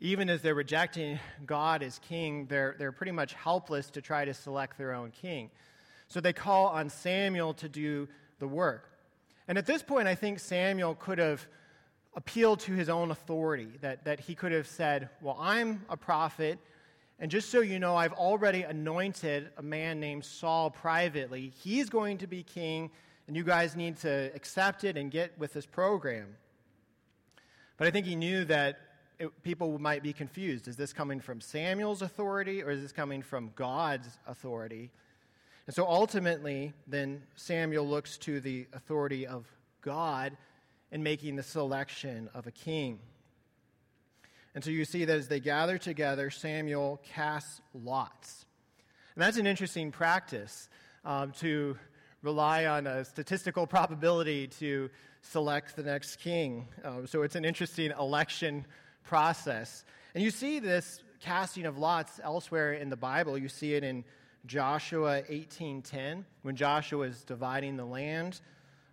Even 0.00 0.30
as 0.30 0.42
they're 0.42 0.54
rejecting 0.54 1.18
God 1.44 1.82
as 1.82 1.98
king, 1.98 2.46
they're, 2.46 2.76
they're 2.78 2.92
pretty 2.92 3.12
much 3.12 3.34
helpless 3.34 3.90
to 3.90 4.00
try 4.00 4.24
to 4.24 4.32
select 4.32 4.78
their 4.78 4.94
own 4.94 5.10
king. 5.10 5.50
So 6.06 6.20
they 6.20 6.32
call 6.32 6.66
on 6.66 6.88
Samuel 6.88 7.54
to 7.54 7.68
do 7.68 8.08
the 8.38 8.46
work. 8.46 8.90
And 9.48 9.58
at 9.58 9.66
this 9.66 9.82
point, 9.82 10.06
I 10.06 10.14
think 10.14 10.38
Samuel 10.38 10.94
could 10.94 11.18
have 11.18 11.46
appealed 12.14 12.60
to 12.60 12.72
his 12.72 12.88
own 12.88 13.10
authority, 13.10 13.68
that, 13.80 14.04
that 14.04 14.20
he 14.20 14.34
could 14.34 14.52
have 14.52 14.66
said, 14.66 15.08
Well, 15.20 15.36
I'm 15.40 15.84
a 15.88 15.96
prophet, 15.96 16.58
and 17.18 17.30
just 17.30 17.50
so 17.50 17.60
you 17.60 17.78
know, 17.78 17.96
I've 17.96 18.12
already 18.12 18.62
anointed 18.62 19.50
a 19.56 19.62
man 19.62 19.98
named 19.98 20.24
Saul 20.24 20.70
privately. 20.70 21.52
He's 21.62 21.90
going 21.90 22.18
to 22.18 22.26
be 22.26 22.42
king, 22.42 22.90
and 23.26 23.36
you 23.36 23.42
guys 23.42 23.74
need 23.74 23.96
to 23.98 24.30
accept 24.34 24.84
it 24.84 24.96
and 24.96 25.10
get 25.10 25.36
with 25.38 25.52
this 25.52 25.66
program. 25.66 26.36
But 27.76 27.88
I 27.88 27.90
think 27.90 28.06
he 28.06 28.16
knew 28.16 28.44
that 28.44 28.78
it, 29.18 29.42
people 29.42 29.78
might 29.78 30.02
be 30.02 30.12
confused. 30.12 30.68
Is 30.68 30.76
this 30.76 30.92
coming 30.92 31.20
from 31.20 31.40
Samuel's 31.40 32.02
authority, 32.02 32.62
or 32.62 32.70
is 32.70 32.82
this 32.82 32.92
coming 32.92 33.22
from 33.22 33.50
God's 33.56 34.08
authority? 34.26 34.90
And 35.66 35.74
so 35.74 35.86
ultimately, 35.86 36.72
then 36.86 37.22
Samuel 37.36 37.86
looks 37.86 38.16
to 38.18 38.40
the 38.40 38.66
authority 38.72 39.26
of 39.26 39.44
God 39.82 40.36
in 40.90 41.02
making 41.02 41.36
the 41.36 41.42
selection 41.42 42.30
of 42.32 42.46
a 42.46 42.50
king. 42.50 43.00
And 44.54 44.64
so 44.64 44.70
you 44.70 44.84
see 44.84 45.04
that 45.04 45.16
as 45.16 45.28
they 45.28 45.40
gather 45.40 45.78
together, 45.78 46.30
Samuel 46.30 47.00
casts 47.14 47.60
lots. 47.74 48.46
And 49.14 49.22
that's 49.22 49.36
an 49.36 49.46
interesting 49.46 49.92
practice 49.92 50.68
um, 51.04 51.32
to 51.40 51.76
rely 52.22 52.66
on 52.66 52.86
a 52.86 53.04
statistical 53.04 53.66
probability 53.66 54.46
to 54.46 54.90
select 55.22 55.76
the 55.76 55.82
next 55.82 56.16
king. 56.16 56.68
Um, 56.84 57.06
so 57.06 57.22
it's 57.22 57.34
an 57.34 57.44
interesting 57.44 57.92
election 57.98 58.64
process. 59.08 59.86
And 60.14 60.22
you 60.22 60.30
see 60.30 60.58
this 60.58 61.02
casting 61.20 61.64
of 61.64 61.78
lots 61.78 62.20
elsewhere 62.22 62.74
in 62.74 62.90
the 62.90 62.96
Bible. 62.96 63.38
You 63.38 63.48
see 63.48 63.72
it 63.72 63.82
in 63.82 64.04
Joshua 64.44 65.22
18:10 65.28 66.26
when 66.42 66.54
Joshua 66.54 67.06
is 67.06 67.24
dividing 67.24 67.78
the 67.78 67.86
land 67.86 68.42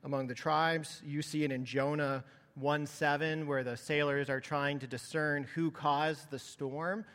among 0.05 0.27
the 0.27 0.33
tribes. 0.33 1.01
You 1.05 1.21
see 1.21 1.43
it 1.43 1.51
in 1.51 1.65
Jonah 1.65 2.23
1:7 2.57 3.45
where 3.45 3.63
the 3.63 3.75
sailors 3.75 4.29
are 4.29 4.39
trying 4.39 4.79
to 4.79 4.87
discern 4.87 5.43
who 5.43 5.69
caused 5.69 6.29
the 6.29 6.39
storm. 6.39 7.05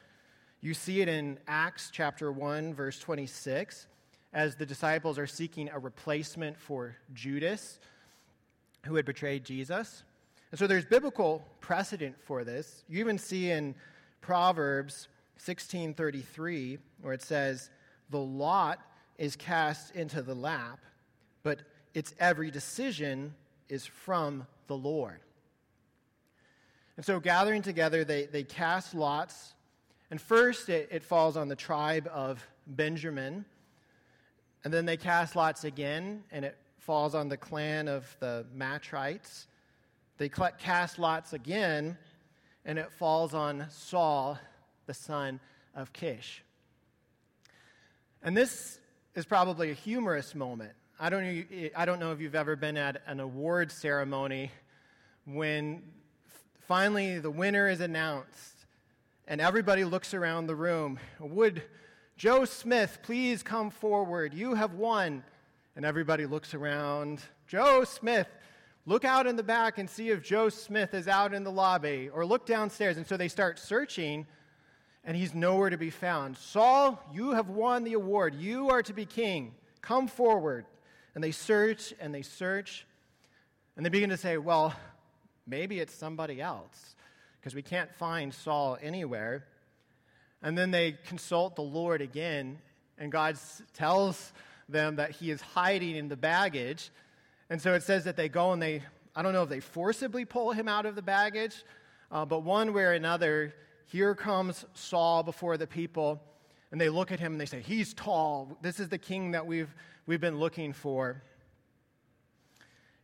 You 0.60 0.74
see 0.74 1.00
it 1.00 1.08
in 1.08 1.38
Acts 1.48 1.88
chapter 1.90 2.30
1 2.30 2.74
verse 2.74 2.98
26 3.00 3.86
as 4.34 4.56
the 4.56 4.66
disciples 4.66 5.18
are 5.18 5.26
seeking 5.26 5.70
a 5.70 5.78
replacement 5.78 6.58
for 6.58 6.96
Judas 7.14 7.80
who 8.84 8.96
had 8.96 9.06
betrayed 9.06 9.44
Jesus. 9.44 10.04
And 10.50 10.58
so 10.58 10.66
there's 10.66 10.84
biblical 10.84 11.44
precedent 11.60 12.16
for 12.24 12.44
this. 12.44 12.84
You 12.88 12.98
even 13.00 13.18
see 13.18 13.50
in 13.50 13.74
Proverbs 14.20 15.08
16:33 15.38 16.78
where 17.00 17.14
it 17.14 17.22
says 17.22 17.70
the 18.10 18.18
lot 18.18 18.80
is 19.18 19.36
cast 19.36 19.94
into 19.94 20.22
the 20.22 20.34
lap, 20.34 20.80
but 21.42 21.60
its 21.94 22.14
every 22.18 22.50
decision 22.50 23.34
is 23.68 23.86
from 23.86 24.46
the 24.66 24.76
Lord. 24.76 25.20
And 26.96 27.06
so, 27.06 27.18
gathering 27.20 27.62
together, 27.62 28.04
they, 28.04 28.26
they 28.26 28.42
cast 28.42 28.94
lots. 28.94 29.54
And 30.10 30.20
first, 30.20 30.68
it, 30.68 30.88
it 30.90 31.02
falls 31.02 31.36
on 31.36 31.48
the 31.48 31.56
tribe 31.56 32.08
of 32.12 32.46
Benjamin. 32.66 33.44
And 34.64 34.74
then 34.74 34.84
they 34.84 34.96
cast 34.96 35.34
lots 35.34 35.64
again, 35.64 36.24
and 36.30 36.44
it 36.44 36.58
falls 36.78 37.14
on 37.14 37.28
the 37.28 37.36
clan 37.36 37.88
of 37.88 38.14
the 38.20 38.44
Matrites. 38.54 39.46
They 40.20 40.28
cast 40.28 40.98
lots 40.98 41.33
again, 41.33 41.96
and 42.66 42.78
it 42.78 42.92
falls 42.92 43.33
on 43.33 43.64
Saul, 43.70 44.38
the 44.85 44.92
son 44.92 45.40
of 45.74 45.94
Kish. 45.94 46.44
And 48.22 48.37
this 48.37 48.78
is 49.14 49.24
probably 49.24 49.70
a 49.70 49.74
humorous 49.74 50.35
moment. 50.35 50.72
I 51.00 51.09
don't, 51.09 51.24
know, 51.24 51.70
I 51.74 51.87
don't 51.87 51.98
know 52.00 52.12
if 52.12 52.20
you've 52.20 52.35
ever 52.35 52.54
been 52.54 52.76
at 52.76 53.00
an 53.06 53.18
award 53.18 53.72
ceremony 53.72 54.50
when 55.24 55.83
finally 56.68 57.18
the 57.18 57.30
winner 57.30 57.66
is 57.66 57.80
announced 57.80 58.66
and 59.26 59.40
everybody 59.40 59.85
looks 59.85 60.12
around 60.12 60.48
the 60.48 60.54
room. 60.54 60.98
Would 61.18 61.62
Joe 62.18 62.44
Smith 62.44 62.98
please 63.02 63.42
come 63.42 63.70
forward? 63.70 64.35
You 64.35 64.52
have 64.54 64.74
won. 64.74 65.24
And 65.76 65.87
everybody 65.87 66.26
looks 66.26 66.52
around. 66.52 67.22
Joe 67.46 67.85
Smith, 67.85 68.26
look 68.90 69.05
out 69.05 69.29
in 69.29 69.37
the 69.37 69.42
back 69.44 69.79
and 69.79 69.88
see 69.88 70.09
if 70.09 70.20
Joe 70.20 70.48
Smith 70.48 70.94
is 70.94 71.07
out 71.07 71.33
in 71.33 71.44
the 71.44 71.53
lobby, 71.53 72.11
or 72.12 72.26
look 72.26 72.44
downstairs. 72.44 72.96
And 72.96 73.07
so 73.07 73.16
they 73.16 73.29
start 73.29 73.61
searching 73.61 74.26
and 75.05 75.16
he's 75.16 75.33
nowhere 75.33 75.70
to 75.70 75.79
be 75.79 75.90
found. 75.90 76.37
Saul, 76.37 77.00
you 77.14 77.31
have 77.31 77.48
won 77.48 77.85
the 77.85 77.92
award. 77.92 78.35
You 78.35 78.70
are 78.70 78.83
to 78.83 78.92
be 78.92 79.07
king. 79.07 79.55
Come 79.81 80.09
forward. 80.09 80.66
And 81.14 81.22
they 81.22 81.31
search 81.31 81.94
and 82.00 82.12
they 82.12 82.22
search, 82.22 82.85
and 83.76 83.87
they 83.87 83.90
begin 83.90 84.11
to 84.11 84.16
say, 84.16 84.38
well, 84.38 84.74
maybe 85.46 85.79
it's 85.79 85.94
somebody 85.94 86.40
else, 86.40 86.96
because 87.40 87.55
we 87.55 87.62
can't 87.62 87.94
find 87.94 88.35
Saul 88.35 88.76
anywhere. 88.83 89.44
And 90.42 90.59
then 90.59 90.72
they 90.72 90.98
consult 91.07 91.55
the 91.55 91.62
Lord 91.62 92.03
again, 92.03 92.59
and 92.98 93.12
God 93.12 93.38
tells 93.72 94.33
them 94.68 94.96
that 94.96 95.12
he 95.12 95.31
is 95.31 95.40
hiding 95.40 95.94
in 95.94 96.09
the 96.09 96.16
baggage. 96.16 96.90
And 97.50 97.60
so 97.60 97.74
it 97.74 97.82
says 97.82 98.04
that 98.04 98.16
they 98.16 98.28
go 98.28 98.52
and 98.52 98.62
they, 98.62 98.82
I 99.14 99.22
don't 99.22 99.32
know 99.32 99.42
if 99.42 99.48
they 99.48 99.58
forcibly 99.58 100.24
pull 100.24 100.52
him 100.52 100.68
out 100.68 100.86
of 100.86 100.94
the 100.94 101.02
baggage, 101.02 101.64
uh, 102.12 102.24
but 102.24 102.44
one 102.44 102.72
way 102.72 102.84
or 102.84 102.92
another, 102.92 103.52
here 103.86 104.14
comes 104.14 104.64
Saul 104.74 105.24
before 105.24 105.56
the 105.56 105.66
people, 105.66 106.22
and 106.70 106.80
they 106.80 106.88
look 106.88 107.10
at 107.10 107.18
him 107.18 107.32
and 107.32 107.40
they 107.40 107.46
say, 107.46 107.60
He's 107.60 107.92
tall. 107.92 108.56
This 108.62 108.78
is 108.78 108.88
the 108.88 108.98
king 108.98 109.32
that 109.32 109.44
we've, 109.44 109.74
we've 110.06 110.20
been 110.20 110.38
looking 110.38 110.72
for. 110.72 111.22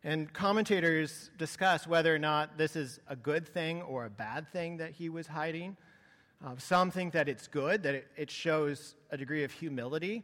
And 0.04 0.32
commentators 0.32 1.30
discuss 1.36 1.84
whether 1.84 2.14
or 2.14 2.18
not 2.20 2.56
this 2.56 2.76
is 2.76 3.00
a 3.08 3.16
good 3.16 3.48
thing 3.48 3.82
or 3.82 4.04
a 4.04 4.10
bad 4.10 4.52
thing 4.52 4.76
that 4.76 4.92
he 4.92 5.08
was 5.08 5.26
hiding. 5.26 5.76
Uh, 6.44 6.54
some 6.58 6.92
think 6.92 7.12
that 7.14 7.28
it's 7.28 7.48
good, 7.48 7.82
that 7.82 7.96
it, 7.96 8.06
it 8.16 8.30
shows 8.30 8.94
a 9.10 9.16
degree 9.16 9.42
of 9.42 9.50
humility. 9.50 10.22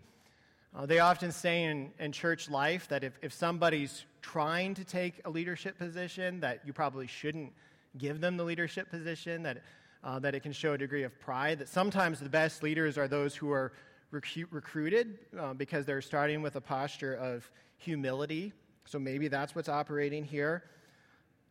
Uh, 0.76 0.86
they 0.86 1.00
often 1.00 1.32
say 1.32 1.64
in, 1.64 1.90
in 1.98 2.12
church 2.12 2.48
life 2.48 2.86
that 2.88 3.02
if, 3.02 3.18
if 3.22 3.32
somebody's 3.32 4.04
trying 4.22 4.74
to 4.74 4.84
take 4.84 5.20
a 5.24 5.30
leadership 5.30 5.76
position, 5.76 6.40
that 6.40 6.60
you 6.64 6.72
probably 6.72 7.06
shouldn't 7.06 7.52
give 7.98 8.20
them 8.20 8.36
the 8.36 8.44
leadership 8.44 8.88
position, 8.88 9.42
that, 9.42 9.58
uh, 10.02 10.18
that 10.18 10.34
it 10.34 10.40
can 10.40 10.52
show 10.52 10.72
a 10.72 10.78
degree 10.78 11.02
of 11.02 11.18
pride, 11.20 11.58
that 11.58 11.68
sometimes 11.68 12.20
the 12.20 12.28
best 12.28 12.62
leaders 12.62 12.96
are 12.96 13.08
those 13.08 13.34
who 13.34 13.50
are 13.50 13.72
recu- 14.12 14.46
recruited 14.50 15.18
uh, 15.38 15.52
because 15.52 15.84
they're 15.84 16.00
starting 16.00 16.40
with 16.40 16.56
a 16.56 16.60
posture 16.60 17.14
of 17.14 17.50
humility. 17.76 18.52
So 18.84 18.98
maybe 18.98 19.28
that's 19.28 19.54
what's 19.54 19.68
operating 19.68 20.24
here. 20.24 20.64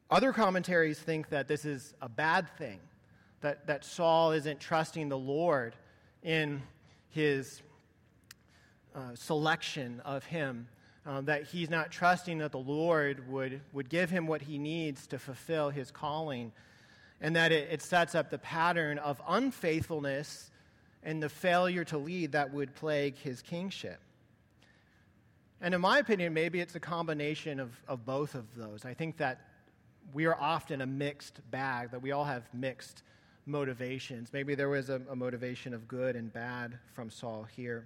Other 0.10 0.34
commentaries 0.34 1.00
think 1.00 1.30
that 1.30 1.48
this 1.48 1.64
is 1.64 1.94
a 2.02 2.10
bad 2.10 2.50
thing, 2.58 2.80
that, 3.42 3.68
that 3.68 3.86
Saul 3.86 4.32
isn't 4.32 4.60
trusting 4.60 5.10
the 5.10 5.18
Lord 5.18 5.76
in 6.24 6.62
his 7.10 7.62
uh, 8.96 9.16
selection 9.16 10.02
of 10.04 10.26
him, 10.26 10.68
um, 11.06 11.26
that 11.26 11.46
he's 11.46 11.70
not 11.70 11.92
trusting 11.92 12.40
that 12.40 12.52
the 12.52 12.60
Lord 12.60 13.28
would, 13.30 13.62
would 13.74 13.90
give 13.90 14.10
him 14.10 14.28
what 14.28 14.42
he 14.42 14.58
needs 14.58 15.08
to 15.08 15.20
fulfill 15.20 15.70
his 15.70 15.92
calling, 15.92 16.52
and 17.20 17.36
that 17.36 17.52
it, 17.52 17.70
it 17.72 17.82
sets 17.82 18.16
up 18.16 18.30
the 18.30 18.38
pattern 18.38 18.98
of 19.00 19.22
unfaithfulness 19.28 20.52
and 21.04 21.22
the 21.22 21.30
failure 21.30 21.84
to 21.86 21.98
lead 21.98 22.34
that 22.34 22.54
would 22.54 22.76
plague 22.76 23.16
his 23.16 23.42
kingship. 23.42 24.00
And 25.60 25.74
in 25.74 25.82
my 25.82 26.00
opinion, 26.00 26.34
maybe 26.34 26.60
it's 26.60 26.76
a 26.76 26.80
combination 26.80 27.60
of, 27.60 27.72
of 27.88 28.06
both 28.06 28.36
of 28.36 28.56
those. 28.56 28.86
I 28.86 28.94
think 28.94 29.18
that 29.18 29.42
we 30.14 30.26
are 30.26 30.36
often 30.40 30.82
a 30.82 30.86
mixed 30.86 31.40
bag, 31.52 31.92
that 31.92 32.02
we 32.02 32.12
all 32.12 32.26
have 32.26 32.44
mixed 32.54 33.04
motivations. 33.46 34.34
Maybe 34.34 34.56
there 34.56 34.70
was 34.70 34.90
a, 34.90 35.02
a 35.10 35.16
motivation 35.16 35.74
of 35.74 35.88
good 35.88 36.16
and 36.16 36.32
bad 36.32 36.78
from 36.94 37.10
Saul 37.10 37.48
here. 37.56 37.86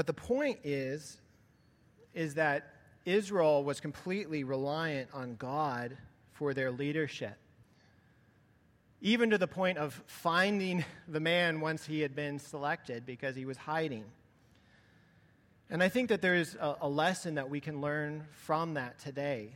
But 0.00 0.06
the 0.06 0.14
point 0.14 0.60
is, 0.64 1.18
is 2.14 2.36
that 2.36 2.72
Israel 3.04 3.62
was 3.62 3.80
completely 3.80 4.44
reliant 4.44 5.10
on 5.12 5.36
God 5.36 5.94
for 6.32 6.54
their 6.54 6.70
leadership. 6.70 7.36
Even 9.02 9.28
to 9.28 9.36
the 9.36 9.46
point 9.46 9.76
of 9.76 10.02
finding 10.06 10.86
the 11.06 11.20
man 11.20 11.60
once 11.60 11.84
he 11.84 12.00
had 12.00 12.16
been 12.16 12.38
selected 12.38 13.04
because 13.04 13.36
he 13.36 13.44
was 13.44 13.58
hiding. 13.58 14.06
And 15.68 15.82
I 15.82 15.90
think 15.90 16.08
that 16.08 16.22
there's 16.22 16.54
a, 16.54 16.76
a 16.80 16.88
lesson 16.88 17.34
that 17.34 17.50
we 17.50 17.60
can 17.60 17.82
learn 17.82 18.24
from 18.30 18.72
that 18.72 19.00
today. 19.00 19.52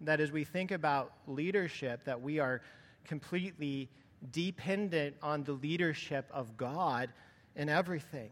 That 0.00 0.20
as 0.20 0.32
we 0.32 0.44
think 0.44 0.70
about 0.70 1.12
leadership, 1.26 2.06
that 2.06 2.22
we 2.22 2.38
are 2.38 2.62
completely 3.04 3.90
dependent 4.30 5.16
on 5.22 5.44
the 5.44 5.52
leadership 5.52 6.30
of 6.32 6.56
God 6.56 7.10
in 7.54 7.68
everything 7.68 8.30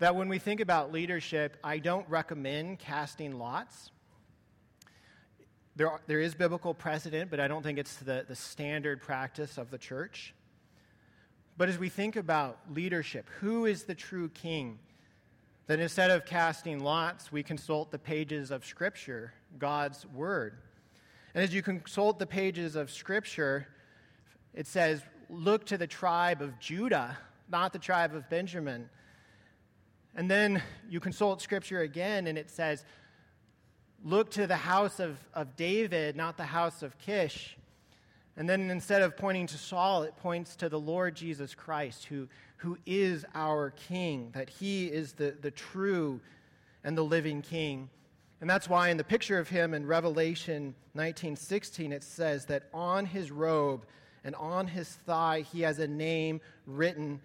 that 0.00 0.16
when 0.16 0.28
we 0.30 0.38
think 0.38 0.60
about 0.60 0.92
leadership, 0.92 1.58
I 1.62 1.78
don't 1.78 2.08
recommend 2.08 2.78
casting 2.78 3.38
lots. 3.38 3.90
There, 5.76 5.90
are, 5.90 6.00
there 6.06 6.20
is 6.20 6.34
biblical 6.34 6.72
precedent, 6.72 7.30
but 7.30 7.38
I 7.38 7.46
don't 7.48 7.62
think 7.62 7.78
it's 7.78 7.96
the, 7.96 8.24
the 8.26 8.34
standard 8.34 9.02
practice 9.02 9.58
of 9.58 9.70
the 9.70 9.76
church. 9.76 10.34
But 11.58 11.68
as 11.68 11.78
we 11.78 11.90
think 11.90 12.16
about 12.16 12.58
leadership, 12.72 13.28
who 13.40 13.66
is 13.66 13.84
the 13.84 13.94
true 13.94 14.30
king? 14.30 14.78
Then 15.66 15.80
instead 15.80 16.10
of 16.10 16.24
casting 16.24 16.80
lots, 16.80 17.30
we 17.30 17.42
consult 17.42 17.90
the 17.90 17.98
pages 17.98 18.50
of 18.50 18.64
Scripture, 18.64 19.34
God's 19.58 20.06
Word. 20.06 20.54
And 21.34 21.44
as 21.44 21.52
you 21.52 21.60
consult 21.60 22.18
the 22.18 22.26
pages 22.26 22.74
of 22.74 22.90
Scripture, 22.90 23.68
it 24.54 24.66
says, 24.66 25.02
Look 25.28 25.66
to 25.66 25.76
the 25.76 25.86
tribe 25.86 26.40
of 26.40 26.58
Judah, 26.58 27.18
not 27.50 27.74
the 27.74 27.78
tribe 27.78 28.14
of 28.14 28.28
Benjamin. 28.30 28.88
And 30.14 30.30
then 30.30 30.62
you 30.88 31.00
consult 31.00 31.40
Scripture 31.40 31.80
again, 31.80 32.26
and 32.26 32.36
it 32.36 32.50
says, 32.50 32.84
Look 34.02 34.30
to 34.32 34.46
the 34.46 34.56
house 34.56 34.98
of, 34.98 35.18
of 35.34 35.56
David, 35.56 36.16
not 36.16 36.36
the 36.36 36.44
house 36.44 36.82
of 36.82 36.98
Kish. 36.98 37.56
And 38.36 38.48
then 38.48 38.70
instead 38.70 39.02
of 39.02 39.16
pointing 39.16 39.46
to 39.48 39.58
Saul, 39.58 40.04
it 40.04 40.16
points 40.16 40.56
to 40.56 40.70
the 40.70 40.80
Lord 40.80 41.14
Jesus 41.14 41.54
Christ, 41.54 42.06
who, 42.06 42.26
who 42.56 42.78
is 42.86 43.26
our 43.34 43.70
King, 43.88 44.30
that 44.32 44.48
he 44.48 44.86
is 44.86 45.12
the, 45.12 45.36
the 45.40 45.50
true 45.50 46.20
and 46.82 46.96
the 46.96 47.02
living 47.02 47.42
King. 47.42 47.90
And 48.40 48.48
that's 48.48 48.68
why 48.68 48.88
in 48.88 48.96
the 48.96 49.04
picture 49.04 49.38
of 49.38 49.50
him 49.50 49.74
in 49.74 49.86
Revelation 49.86 50.74
19:16 50.96 51.92
it 51.92 52.02
says 52.02 52.46
that 52.46 52.64
on 52.72 53.04
his 53.04 53.30
robe 53.30 53.84
and 54.24 54.34
on 54.34 54.66
his 54.66 54.88
thigh 54.88 55.42
he 55.52 55.60
has 55.60 55.78
a 55.78 55.86
name 55.86 56.40
written 56.66 57.20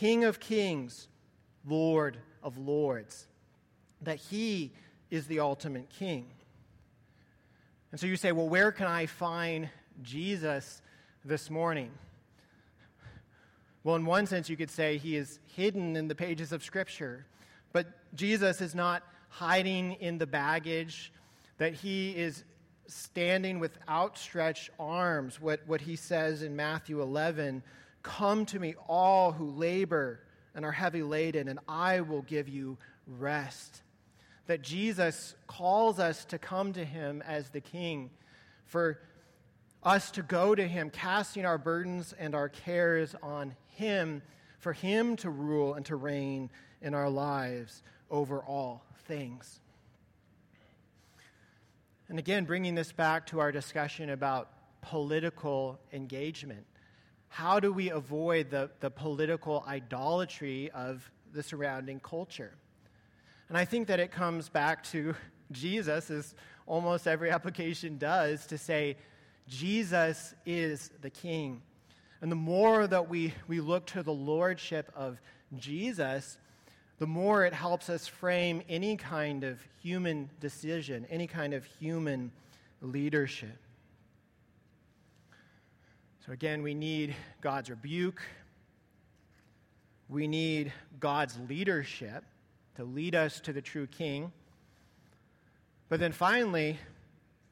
King 0.00 0.24
of 0.24 0.40
Kings 0.40 1.06
Lord 1.66 2.16
of 2.42 2.58
Lords, 2.58 3.26
that 4.02 4.16
He 4.16 4.72
is 5.10 5.26
the 5.26 5.40
ultimate 5.40 5.88
King. 5.90 6.26
And 7.92 8.00
so 8.00 8.06
you 8.06 8.16
say, 8.16 8.32
well, 8.32 8.48
where 8.48 8.72
can 8.72 8.86
I 8.86 9.06
find 9.06 9.70
Jesus 10.02 10.82
this 11.24 11.50
morning? 11.50 11.90
Well, 13.84 13.96
in 13.96 14.04
one 14.04 14.26
sense, 14.26 14.48
you 14.48 14.56
could 14.56 14.70
say 14.70 14.98
he 14.98 15.16
is 15.16 15.38
hidden 15.54 15.96
in 15.96 16.08
the 16.08 16.14
pages 16.14 16.50
of 16.50 16.64
Scripture, 16.64 17.24
but 17.72 17.86
Jesus 18.14 18.60
is 18.60 18.74
not 18.74 19.04
hiding 19.28 19.92
in 19.92 20.18
the 20.18 20.26
baggage, 20.26 21.12
that 21.58 21.72
he 21.72 22.10
is 22.10 22.42
standing 22.88 23.60
with 23.60 23.78
outstretched 23.88 24.70
arms. 24.78 25.40
What, 25.40 25.60
what 25.66 25.80
he 25.80 25.94
says 25.94 26.42
in 26.42 26.56
Matthew 26.56 27.00
11 27.00 27.62
Come 28.02 28.46
to 28.46 28.60
me, 28.60 28.74
all 28.86 29.32
who 29.32 29.50
labor 29.50 30.20
and 30.56 30.64
are 30.64 30.72
heavy 30.72 31.02
laden, 31.02 31.46
and 31.46 31.60
I 31.68 32.00
will 32.00 32.22
give 32.22 32.48
you 32.48 32.78
rest. 33.06 33.82
That 34.46 34.62
Jesus 34.62 35.36
calls 35.46 36.00
us 36.00 36.24
to 36.26 36.38
come 36.38 36.72
to 36.72 36.84
him 36.84 37.22
as 37.24 37.50
the 37.50 37.60
King, 37.60 38.10
for 38.64 38.98
us 39.82 40.10
to 40.12 40.22
go 40.22 40.54
to 40.54 40.66
him, 40.66 40.90
casting 40.90 41.44
our 41.44 41.58
burdens 41.58 42.14
and 42.18 42.34
our 42.34 42.48
cares 42.48 43.14
on 43.22 43.54
him, 43.74 44.22
for 44.58 44.72
him 44.72 45.14
to 45.16 45.30
rule 45.30 45.74
and 45.74 45.84
to 45.86 45.94
reign 45.94 46.50
in 46.80 46.94
our 46.94 47.10
lives 47.10 47.82
over 48.10 48.40
all 48.40 48.82
things. 49.06 49.60
And 52.08 52.18
again, 52.18 52.44
bringing 52.44 52.74
this 52.74 52.92
back 52.92 53.26
to 53.26 53.40
our 53.40 53.52
discussion 53.52 54.10
about 54.10 54.48
political 54.80 55.78
engagement. 55.92 56.64
How 57.36 57.60
do 57.60 57.70
we 57.70 57.90
avoid 57.90 58.48
the, 58.48 58.70
the 58.80 58.88
political 58.88 59.62
idolatry 59.68 60.70
of 60.70 61.10
the 61.34 61.42
surrounding 61.42 62.00
culture? 62.00 62.54
And 63.50 63.58
I 63.58 63.66
think 63.66 63.88
that 63.88 64.00
it 64.00 64.10
comes 64.10 64.48
back 64.48 64.82
to 64.84 65.14
Jesus, 65.52 66.10
as 66.10 66.34
almost 66.66 67.06
every 67.06 67.30
application 67.38 67.98
does, 67.98 68.46
to 68.46 68.56
say, 68.56 68.96
Jesus 69.46 70.34
is 70.46 70.90
the 71.02 71.10
King. 71.10 71.60
And 72.22 72.32
the 72.32 72.36
more 72.36 72.86
that 72.86 73.10
we, 73.10 73.34
we 73.48 73.60
look 73.60 73.84
to 73.88 74.02
the 74.02 74.14
lordship 74.14 74.90
of 74.96 75.20
Jesus, 75.58 76.38
the 76.98 77.06
more 77.06 77.44
it 77.44 77.52
helps 77.52 77.90
us 77.90 78.06
frame 78.06 78.62
any 78.66 78.96
kind 78.96 79.44
of 79.44 79.60
human 79.82 80.30
decision, 80.40 81.06
any 81.10 81.26
kind 81.26 81.52
of 81.52 81.66
human 81.66 82.32
leadership. 82.80 83.58
So, 86.26 86.32
again, 86.32 86.64
we 86.64 86.74
need 86.74 87.14
God's 87.40 87.70
rebuke. 87.70 88.20
We 90.08 90.26
need 90.26 90.72
God's 90.98 91.38
leadership 91.48 92.24
to 92.74 92.82
lead 92.82 93.14
us 93.14 93.38
to 93.42 93.52
the 93.52 93.62
true 93.62 93.86
King. 93.86 94.32
But 95.88 96.00
then 96.00 96.10
finally, 96.10 96.78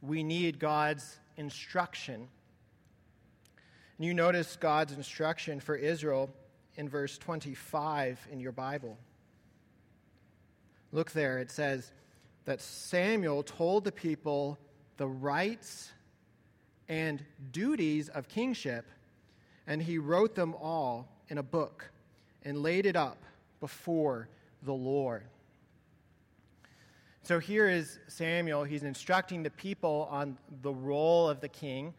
we 0.03 0.25
need 0.25 0.59
God's 0.59 1.21
instruction. 1.37 2.27
And 3.97 4.07
you 4.07 4.13
notice 4.13 4.57
God's 4.57 4.93
instruction 4.93 5.61
for 5.61 5.77
Israel 5.77 6.29
in 6.75 6.89
verse 6.89 7.17
25 7.17 8.27
in 8.33 8.41
your 8.41 8.51
Bible. 8.51 8.99
Look 10.91 11.13
there, 11.13 11.39
it 11.39 11.53
says 11.53 11.93
that 12.45 12.61
Samuel 12.61 13.45
told 13.45 13.85
the 13.85 13.93
people 13.93 14.59
the 14.97 15.07
rights 15.07 15.93
and 16.89 17.25
duties 17.53 18.09
of 18.09 18.29
kingship, 18.29 18.87
and 19.67 19.83
he 19.83 19.99
wrote 19.99 20.35
them 20.35 20.55
all 20.55 21.09
in 21.29 21.39
a 21.39 21.43
book 21.43 21.91
and 22.43 22.63
laid 22.63 22.87
it 22.87 22.97
up 22.97 23.19
before 23.61 24.29
the 24.63 24.73
Lord. 24.73 25.25
So 27.23 27.39
here 27.39 27.69
is 27.69 27.99
Samuel. 28.07 28.65
He's 28.65 28.83
instructing 28.83 29.43
the 29.43 29.51
people 29.51 30.07
on 30.11 30.37
the 30.61 30.73
role 30.73 31.27
of 31.27 31.41
the 31.41 31.49
king. 31.49 31.95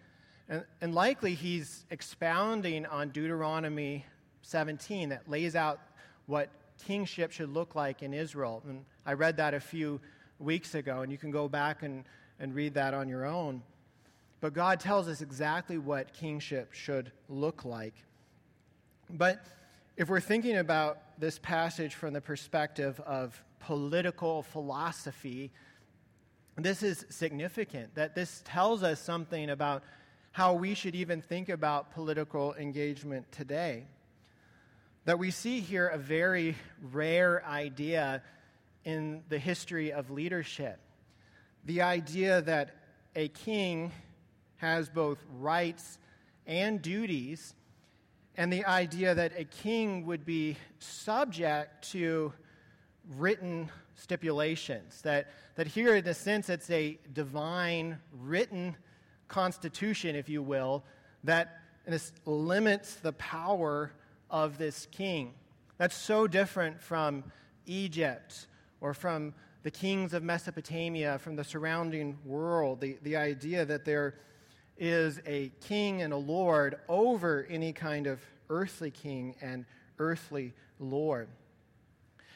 And, 0.48 0.63
and 0.82 0.93
likely 0.93 1.34
he's 1.34 1.86
expounding 1.89 2.86
on 2.86 3.10
Deuteronomy 3.10 4.06
17 4.43 5.10
that 5.10 5.28
lays 5.28 5.56
out 5.56 5.80
what 6.28 6.50
kingship 6.86 7.32
should 7.32 7.50
look 7.50 7.74
like 7.74 8.04
in 8.04 8.13
Israel. 8.13 8.62
And 8.67 8.86
I 9.06 9.13
read 9.13 9.38
that 9.38 9.56
a 9.56 9.60
few 9.60 10.00
weeks 10.38 10.76
ago, 10.76 11.02
and 11.02 11.12
you 11.12 11.17
can 11.17 11.32
go 11.32 11.48
back 11.48 11.82
and, 11.82 12.04
and 12.39 12.54
read 12.54 12.76
that 12.76 12.93
on 12.93 13.10
your 13.10 13.26
own. 13.26 13.63
But 14.41 14.54
God 14.54 14.80
tells 14.80 15.08
us 15.08 15.21
exactly 15.21 15.78
what 15.78 16.13
kingship 16.13 16.74
should 16.74 17.12
look 17.30 17.65
like. 17.65 17.95
But 19.10 19.45
if 19.98 20.10
we're 20.10 20.19
thinking 20.19 20.58
about 20.58 21.19
this 21.19 21.39
passage 21.39 21.95
from 21.95 22.13
the 22.13 22.21
perspective 22.21 23.00
of 23.02 23.41
political 23.60 24.43
philosophy, 24.43 25.52
this 26.58 26.84
is 26.84 27.06
significant 27.10 27.95
that 27.95 28.15
this 28.15 28.41
tells 28.45 28.84
us 28.84 29.00
something 29.00 29.50
about 29.50 29.84
how 30.32 30.54
we 30.54 30.74
should 30.74 30.95
even 30.95 31.21
think 31.21 31.50
about 31.50 31.91
political 31.91 32.54
engagement 32.56 33.32
today. 33.32 33.86
That 35.06 35.17
we 35.17 35.32
see 35.32 35.62
here 35.62 35.88
a 35.88 35.98
very 35.98 36.56
rare 36.91 37.45
idea 37.45 38.21
in 38.84 39.24
the 39.30 39.39
history 39.39 39.93
of 39.93 40.12
leadership 40.12 40.80
the 41.65 41.82
idea 41.82 42.41
that 42.43 42.76
a 43.15 43.28
king 43.28 43.91
has 44.65 44.89
both 44.89 45.19
rights 45.39 45.99
and 46.47 46.82
duties, 46.82 47.54
and 48.36 48.51
the 48.51 48.65
idea 48.65 49.13
that 49.13 49.32
a 49.38 49.45
king 49.45 50.08
would 50.08 50.25
be 50.25 50.58
subject 50.80 51.91
to 51.91 52.34
written 53.15 53.69
stipulations. 53.93 55.01
That, 55.04 55.28
that 55.54 55.67
here, 55.67 55.95
in 55.95 56.08
a 56.08 56.15
sense, 56.15 56.49
it's 56.49 56.69
a 56.71 56.97
divine 57.13 57.99
written 58.12 58.75
constitution, 59.28 60.15
if 60.15 60.30
you 60.30 60.41
will, 60.41 60.84
that 61.23 61.60
limits 62.25 62.95
the 62.95 63.13
power 63.13 63.91
of 64.32 64.58
this 64.58 64.88
king. 64.91 65.36
That's 65.78 65.95
so 65.95 66.25
different 66.25 66.82
from 66.82 67.23
Egypt 67.67 68.47
or 68.82 68.95
from 68.95 69.36
the 69.62 69.71
kings 69.71 70.13
of 70.13 70.23
Mesopotamia, 70.23 71.19
from 71.19 71.36
the 71.36 71.43
surrounding 71.43 72.17
world. 72.25 72.82
The, 72.82 72.97
the 73.04 73.15
idea 73.15 73.63
that 73.65 73.86
there 73.86 74.15
is 74.78 75.22
a 75.26 75.52
king 75.62 76.02
and 76.02 76.12
a 76.12 76.18
lord 76.18 76.80
over 76.90 77.48
any 77.50 77.72
kind 77.72 78.08
of 78.08 78.20
earthly 78.50 78.92
king 78.92 79.36
and 79.42 79.66
earthly 80.00 80.54
lord. 80.80 81.28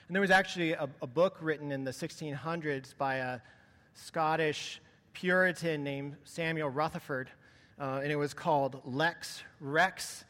And 0.08 0.15
there 0.15 0.21
was 0.21 0.32
actually 0.32 0.73
a, 0.73 0.89
a 1.02 1.08
book 1.08 1.38
written 1.41 1.71
in 1.71 1.84
the 1.84 1.91
1600s 1.91 2.97
by 2.97 3.15
a 3.15 3.39
Scottish 3.93 4.82
Puritan 5.13 5.84
named 5.84 6.15
Samuel 6.23 6.69
Rutherford, 6.69 7.30
uh, 7.80 7.99
and 8.02 8.12
it 8.12 8.15
was 8.15 8.34
called 8.34 8.82
Lex 8.86 9.43
Rex, 9.60 10.23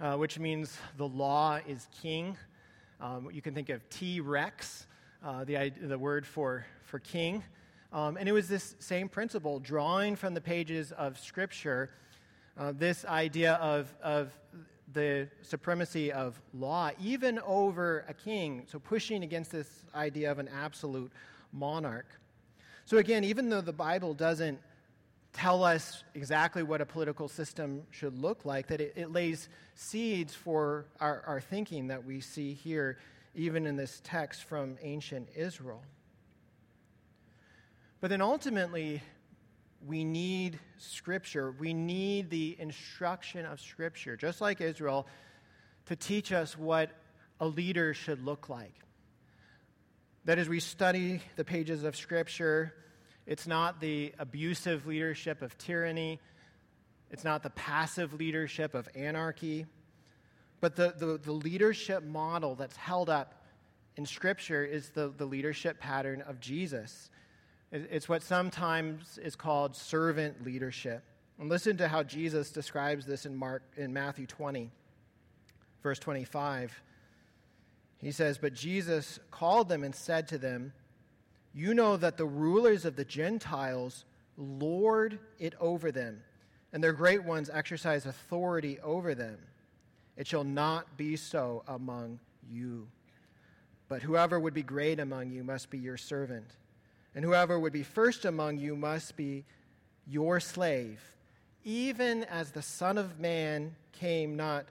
uh, 0.00 0.16
which 0.16 0.38
means 0.38 0.76
the 0.98 1.08
law 1.08 1.58
is 1.66 1.88
king. 2.02 2.36
Um, 3.00 3.28
you 3.32 3.42
can 3.42 3.54
think 3.54 3.70
of 3.70 3.88
T 3.90 4.20
Rex, 4.20 4.86
uh, 5.24 5.44
the, 5.44 5.72
the 5.80 5.98
word 5.98 6.26
for, 6.26 6.64
for 6.84 6.98
king. 6.98 7.42
Um, 7.92 8.16
and 8.16 8.28
it 8.28 8.32
was 8.32 8.48
this 8.48 8.74
same 8.78 9.08
principle, 9.08 9.60
drawing 9.60 10.14
from 10.14 10.34
the 10.34 10.40
pages 10.40 10.92
of 10.92 11.18
Scripture, 11.18 11.90
uh, 12.58 12.72
this 12.76 13.04
idea 13.06 13.54
of, 13.54 13.92
of 14.02 14.30
the 14.92 15.28
supremacy 15.42 16.12
of 16.12 16.40
law, 16.52 16.90
even 17.00 17.38
over 17.40 18.04
a 18.08 18.14
king. 18.14 18.64
So, 18.70 18.78
pushing 18.78 19.22
against 19.22 19.52
this 19.52 19.84
idea 19.94 20.30
of 20.30 20.38
an 20.38 20.48
absolute 20.48 21.12
monarch. 21.52 22.06
So, 22.84 22.98
again, 22.98 23.24
even 23.24 23.48
though 23.48 23.60
the 23.60 23.72
Bible 23.72 24.12
doesn't 24.12 24.58
tell 25.32 25.62
us 25.62 26.02
exactly 26.14 26.62
what 26.62 26.80
a 26.80 26.86
political 26.86 27.28
system 27.28 27.82
should 27.90 28.18
look 28.18 28.44
like, 28.44 28.66
that 28.68 28.80
it, 28.80 28.92
it 28.96 29.12
lays 29.12 29.48
seeds 29.74 30.34
for 30.34 30.86
our, 31.00 31.22
our 31.26 31.40
thinking 31.40 31.86
that 31.88 32.04
we 32.04 32.20
see 32.20 32.52
here, 32.52 32.98
even 33.34 33.66
in 33.66 33.76
this 33.76 34.00
text 34.04 34.44
from 34.44 34.76
ancient 34.82 35.28
Israel. 35.34 35.82
But 38.00 38.10
then 38.10 38.20
ultimately, 38.20 39.02
we 39.86 40.04
need 40.04 40.58
Scripture. 40.78 41.52
We 41.58 41.74
need 41.74 42.30
the 42.30 42.56
instruction 42.58 43.44
of 43.44 43.60
Scripture, 43.60 44.16
just 44.16 44.40
like 44.40 44.60
Israel, 44.60 45.06
to 45.86 45.96
teach 45.96 46.32
us 46.32 46.56
what 46.56 46.90
a 47.40 47.46
leader 47.46 47.94
should 47.94 48.24
look 48.24 48.48
like. 48.48 48.74
That 50.24 50.38
as 50.38 50.48
we 50.48 50.60
study 50.60 51.22
the 51.36 51.44
pages 51.44 51.84
of 51.84 51.96
Scripture, 51.96 52.74
it's 53.26 53.46
not 53.46 53.80
the 53.80 54.14
abusive 54.18 54.86
leadership 54.86 55.42
of 55.42 55.56
tyranny, 55.58 56.20
it's 57.10 57.24
not 57.24 57.42
the 57.42 57.50
passive 57.50 58.12
leadership 58.12 58.74
of 58.74 58.88
anarchy, 58.94 59.66
but 60.60 60.76
the, 60.76 60.94
the, 60.96 61.18
the 61.18 61.32
leadership 61.32 62.02
model 62.04 62.54
that's 62.54 62.76
held 62.76 63.08
up 63.08 63.46
in 63.96 64.04
Scripture 64.04 64.64
is 64.64 64.90
the, 64.90 65.12
the 65.16 65.24
leadership 65.24 65.80
pattern 65.80 66.20
of 66.22 66.40
Jesus. 66.40 67.10
It's 67.70 68.08
what 68.08 68.22
sometimes 68.22 69.18
is 69.18 69.36
called 69.36 69.76
servant 69.76 70.44
leadership. 70.44 71.02
And 71.38 71.48
listen 71.48 71.76
to 71.76 71.88
how 71.88 72.02
Jesus 72.02 72.50
describes 72.50 73.04
this 73.04 73.26
in, 73.26 73.36
Mark, 73.36 73.62
in 73.76 73.92
Matthew 73.92 74.26
20, 74.26 74.70
verse 75.82 75.98
25. 75.98 76.82
He 77.98 78.10
says, 78.10 78.38
But 78.38 78.54
Jesus 78.54 79.20
called 79.30 79.68
them 79.68 79.84
and 79.84 79.94
said 79.94 80.28
to 80.28 80.38
them, 80.38 80.72
You 81.52 81.74
know 81.74 81.96
that 81.96 82.16
the 82.16 82.26
rulers 82.26 82.84
of 82.84 82.96
the 82.96 83.04
Gentiles 83.04 84.04
lord 84.36 85.18
it 85.38 85.54
over 85.60 85.92
them, 85.92 86.22
and 86.72 86.82
their 86.82 86.92
great 86.92 87.22
ones 87.22 87.50
exercise 87.52 88.06
authority 88.06 88.80
over 88.80 89.14
them. 89.14 89.38
It 90.16 90.26
shall 90.26 90.44
not 90.44 90.96
be 90.96 91.16
so 91.16 91.62
among 91.68 92.18
you. 92.50 92.88
But 93.88 94.02
whoever 94.02 94.40
would 94.40 94.54
be 94.54 94.62
great 94.62 94.98
among 94.98 95.30
you 95.30 95.44
must 95.44 95.70
be 95.70 95.78
your 95.78 95.96
servant 95.96 96.56
and 97.14 97.24
whoever 97.24 97.58
would 97.58 97.72
be 97.72 97.82
first 97.82 98.24
among 98.24 98.58
you 98.58 98.76
must 98.76 99.16
be 99.16 99.44
your 100.06 100.40
slave, 100.40 101.00
even 101.64 102.24
as 102.24 102.50
the 102.50 102.62
Son 102.62 102.98
of 102.98 103.18
Man 103.18 103.74
came 103.92 104.36
not 104.36 104.66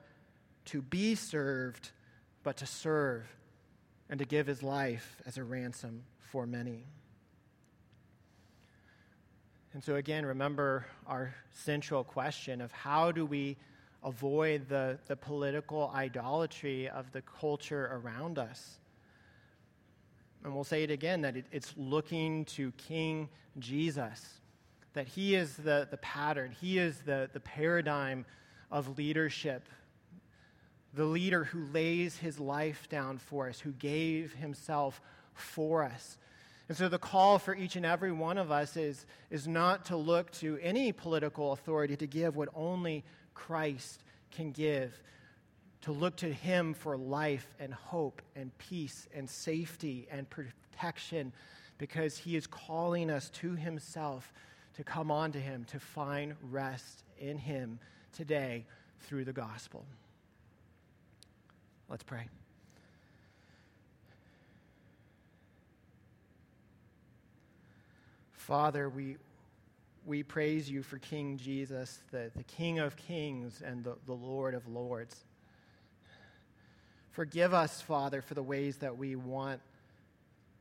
to 0.65 0.81
be 0.81 1.15
served, 1.15 1.91
but 2.43 2.57
to 2.57 2.65
serve 2.65 3.27
and 4.09 4.19
to 4.19 4.25
give 4.25 4.47
his 4.47 4.63
life 4.63 5.17
as 5.25 5.37
a 5.37 5.43
ransom 5.43 6.03
for 6.19 6.45
many. 6.45 6.85
And 9.73 9.83
so, 9.83 9.95
again, 9.95 10.25
remember 10.25 10.85
our 11.05 11.35
central 11.51 12.03
question 12.03 12.61
of 12.61 12.71
how 12.71 13.11
do 13.11 13.25
we 13.25 13.57
avoid 14.03 14.67
the, 14.69 14.97
the 15.07 15.15
political 15.15 15.91
idolatry 15.93 16.89
of 16.89 17.11
the 17.11 17.21
culture 17.21 17.89
around 17.91 18.39
us? 18.39 18.79
And 20.43 20.53
we'll 20.53 20.63
say 20.63 20.83
it 20.83 20.91
again, 20.91 21.21
that 21.21 21.35
it, 21.35 21.45
it's 21.51 21.73
looking 21.77 22.45
to 22.45 22.71
King 22.73 23.29
Jesus, 23.59 24.25
that 24.93 25.07
he 25.07 25.35
is 25.35 25.55
the, 25.57 25.87
the 25.89 25.97
pattern, 25.97 26.55
he 26.59 26.77
is 26.77 26.99
the, 26.99 27.29
the 27.33 27.39
paradigm 27.39 28.25
of 28.71 28.97
leadership, 28.97 29.67
the 30.93 31.05
leader 31.05 31.43
who 31.43 31.65
lays 31.73 32.17
his 32.17 32.39
life 32.39 32.87
down 32.89 33.17
for 33.17 33.47
us, 33.47 33.59
who 33.59 33.71
gave 33.71 34.33
himself 34.33 35.01
for 35.33 35.83
us. 35.83 36.17
And 36.69 36.77
so 36.77 36.89
the 36.89 36.97
call 36.97 37.39
for 37.39 37.55
each 37.55 37.75
and 37.75 37.85
every 37.85 38.11
one 38.11 38.37
of 38.37 38.51
us 38.51 38.75
is, 38.75 39.05
is 39.29 39.47
not 39.47 39.85
to 39.85 39.95
look 39.95 40.31
to 40.33 40.57
any 40.61 40.91
political 40.91 41.53
authority 41.53 41.95
to 41.95 42.07
give 42.07 42.35
what 42.35 42.49
only 42.53 43.05
Christ 43.33 44.03
can 44.31 44.51
give, 44.51 45.01
to 45.87 45.93
look 45.93 46.17
to 46.17 46.33
Him 46.33 46.73
for 46.73 46.97
life 46.97 47.55
and 47.61 47.73
hope 47.73 48.21
and 48.35 48.51
peace 48.57 49.07
and 49.15 49.29
safety 49.29 50.05
and 50.11 50.29
protection 50.29 51.31
because 51.77 52.17
He 52.17 52.35
is 52.35 52.45
calling 52.45 53.09
us 53.09 53.29
to 53.29 53.55
Himself 53.55 54.33
to 54.75 54.83
come 54.83 55.11
on 55.11 55.31
to 55.31 55.39
Him, 55.39 55.63
to 55.69 55.79
find 55.79 56.35
rest 56.51 57.05
in 57.17 57.37
Him 57.37 57.79
today 58.11 58.65
through 58.99 59.23
the 59.23 59.31
gospel. 59.31 59.85
Let's 61.87 62.03
pray. 62.03 62.27
Father, 68.33 68.89
we, 68.89 69.15
we 70.05 70.21
praise 70.21 70.69
you 70.69 70.83
for 70.83 70.97
King 70.97 71.37
Jesus, 71.37 71.99
the, 72.11 72.29
the 72.35 72.43
King 72.43 72.79
of 72.79 72.97
kings 72.97 73.61
and 73.65 73.85
the, 73.85 73.95
the 74.05 74.13
Lord 74.13 74.53
of 74.53 74.67
lords. 74.67 75.23
Forgive 77.17 77.51
us, 77.51 77.81
Father, 77.81 78.21
for 78.21 78.35
the 78.35 78.43
ways 78.43 78.77
that 78.77 78.95
we 78.95 79.15
want 79.15 79.59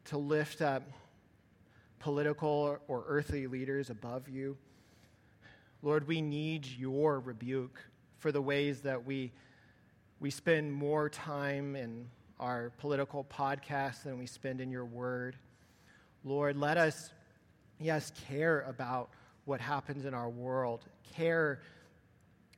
to 0.06 0.16
lift 0.16 0.62
up 0.62 0.84
political 1.98 2.78
or 2.88 3.04
earthly 3.06 3.46
leaders 3.46 3.90
above 3.90 4.26
you. 4.26 4.56
Lord, 5.82 6.08
we 6.08 6.22
need 6.22 6.64
your 6.64 7.20
rebuke 7.20 7.78
for 8.16 8.32
the 8.32 8.40
ways 8.40 8.80
that 8.80 9.04
we, 9.04 9.32
we 10.18 10.30
spend 10.30 10.72
more 10.72 11.10
time 11.10 11.76
in 11.76 12.06
our 12.40 12.72
political 12.78 13.22
podcasts 13.24 14.04
than 14.04 14.18
we 14.18 14.24
spend 14.24 14.62
in 14.62 14.70
your 14.70 14.86
word. 14.86 15.36
Lord, 16.24 16.56
let 16.56 16.78
us, 16.78 17.12
yes, 17.78 18.12
care 18.28 18.62
about 18.62 19.10
what 19.44 19.60
happens 19.60 20.06
in 20.06 20.14
our 20.14 20.30
world, 20.30 20.86
care 21.14 21.60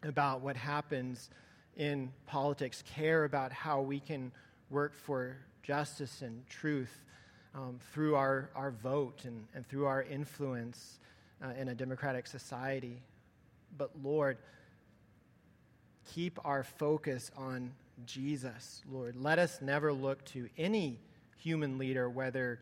about 0.05 0.41
what 0.41 0.57
happens 0.57 1.31
in 1.79 2.13
politics 2.27 2.83
care 2.95 3.25
about 3.25 3.53
how 3.53 3.81
we 3.81 4.01
can 4.01 4.33
work 4.69 4.95
for 4.95 5.37
justice 5.63 6.23
and 6.23 6.47
truth 6.49 7.05
um, 7.55 7.79
through 7.93 8.17
our, 8.17 8.51
our 8.55 8.73
vote 8.73 9.25
and, 9.25 9.47
and 9.55 9.67
through 9.67 9.87
our 9.87 10.03
influence 10.03 10.99
uh, 11.43 11.51
in 11.59 11.69
a 11.69 11.75
democratic 11.75 12.27
society. 12.27 13.01
But 13.79 13.91
Lord, 14.03 14.39
keep 16.15 16.39
our 16.45 16.65
focus 16.65 17.31
on 17.37 17.71
Jesus, 18.05 18.83
Lord. 18.91 19.17
Let 19.17 19.39
us 19.39 19.61
never 19.63 19.93
look 19.93 20.25
to 20.27 20.49
any 20.59 20.99
human 21.37 21.79
leader, 21.79 22.11
whether 22.11 22.59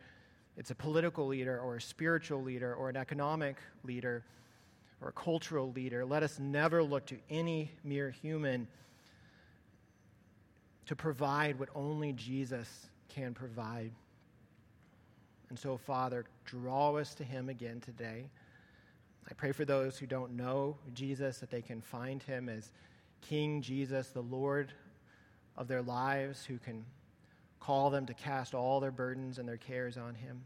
it's 0.57 0.71
a 0.71 0.75
political 0.75 1.27
leader 1.27 1.59
or 1.59 1.77
a 1.77 1.81
spiritual 1.81 2.43
leader 2.43 2.73
or 2.73 2.89
an 2.89 2.97
economic 2.97 3.57
leader 3.83 4.23
or 5.01 5.09
a 5.09 5.11
cultural 5.11 5.71
leader. 5.71 6.05
Let 6.05 6.23
us 6.23 6.39
never 6.39 6.83
look 6.83 7.05
to 7.07 7.17
any 7.29 7.71
mere 7.83 8.11
human 8.11 8.67
to 10.87 10.95
provide 10.95 11.59
what 11.59 11.69
only 11.75 12.13
Jesus 12.13 12.87
can 13.09 13.33
provide. 13.33 13.91
And 15.49 15.57
so, 15.57 15.77
Father, 15.77 16.25
draw 16.45 16.95
us 16.95 17.13
to 17.15 17.23
Him 17.23 17.49
again 17.49 17.79
today. 17.79 18.29
I 19.29 19.33
pray 19.33 19.51
for 19.51 19.65
those 19.65 19.97
who 19.97 20.05
don't 20.05 20.35
know 20.35 20.77
Jesus 20.93 21.39
that 21.39 21.51
they 21.51 21.61
can 21.61 21.81
find 21.81 22.23
Him 22.23 22.49
as 22.49 22.71
King 23.21 23.61
Jesus, 23.61 24.09
the 24.09 24.21
Lord 24.21 24.71
of 25.57 25.67
their 25.67 25.81
lives, 25.81 26.45
who 26.45 26.57
can 26.57 26.85
call 27.59 27.89
them 27.89 28.05
to 28.05 28.13
cast 28.13 28.53
all 28.53 28.79
their 28.79 28.91
burdens 28.91 29.39
and 29.39 29.47
their 29.47 29.57
cares 29.57 29.97
on 29.97 30.15
Him. 30.15 30.41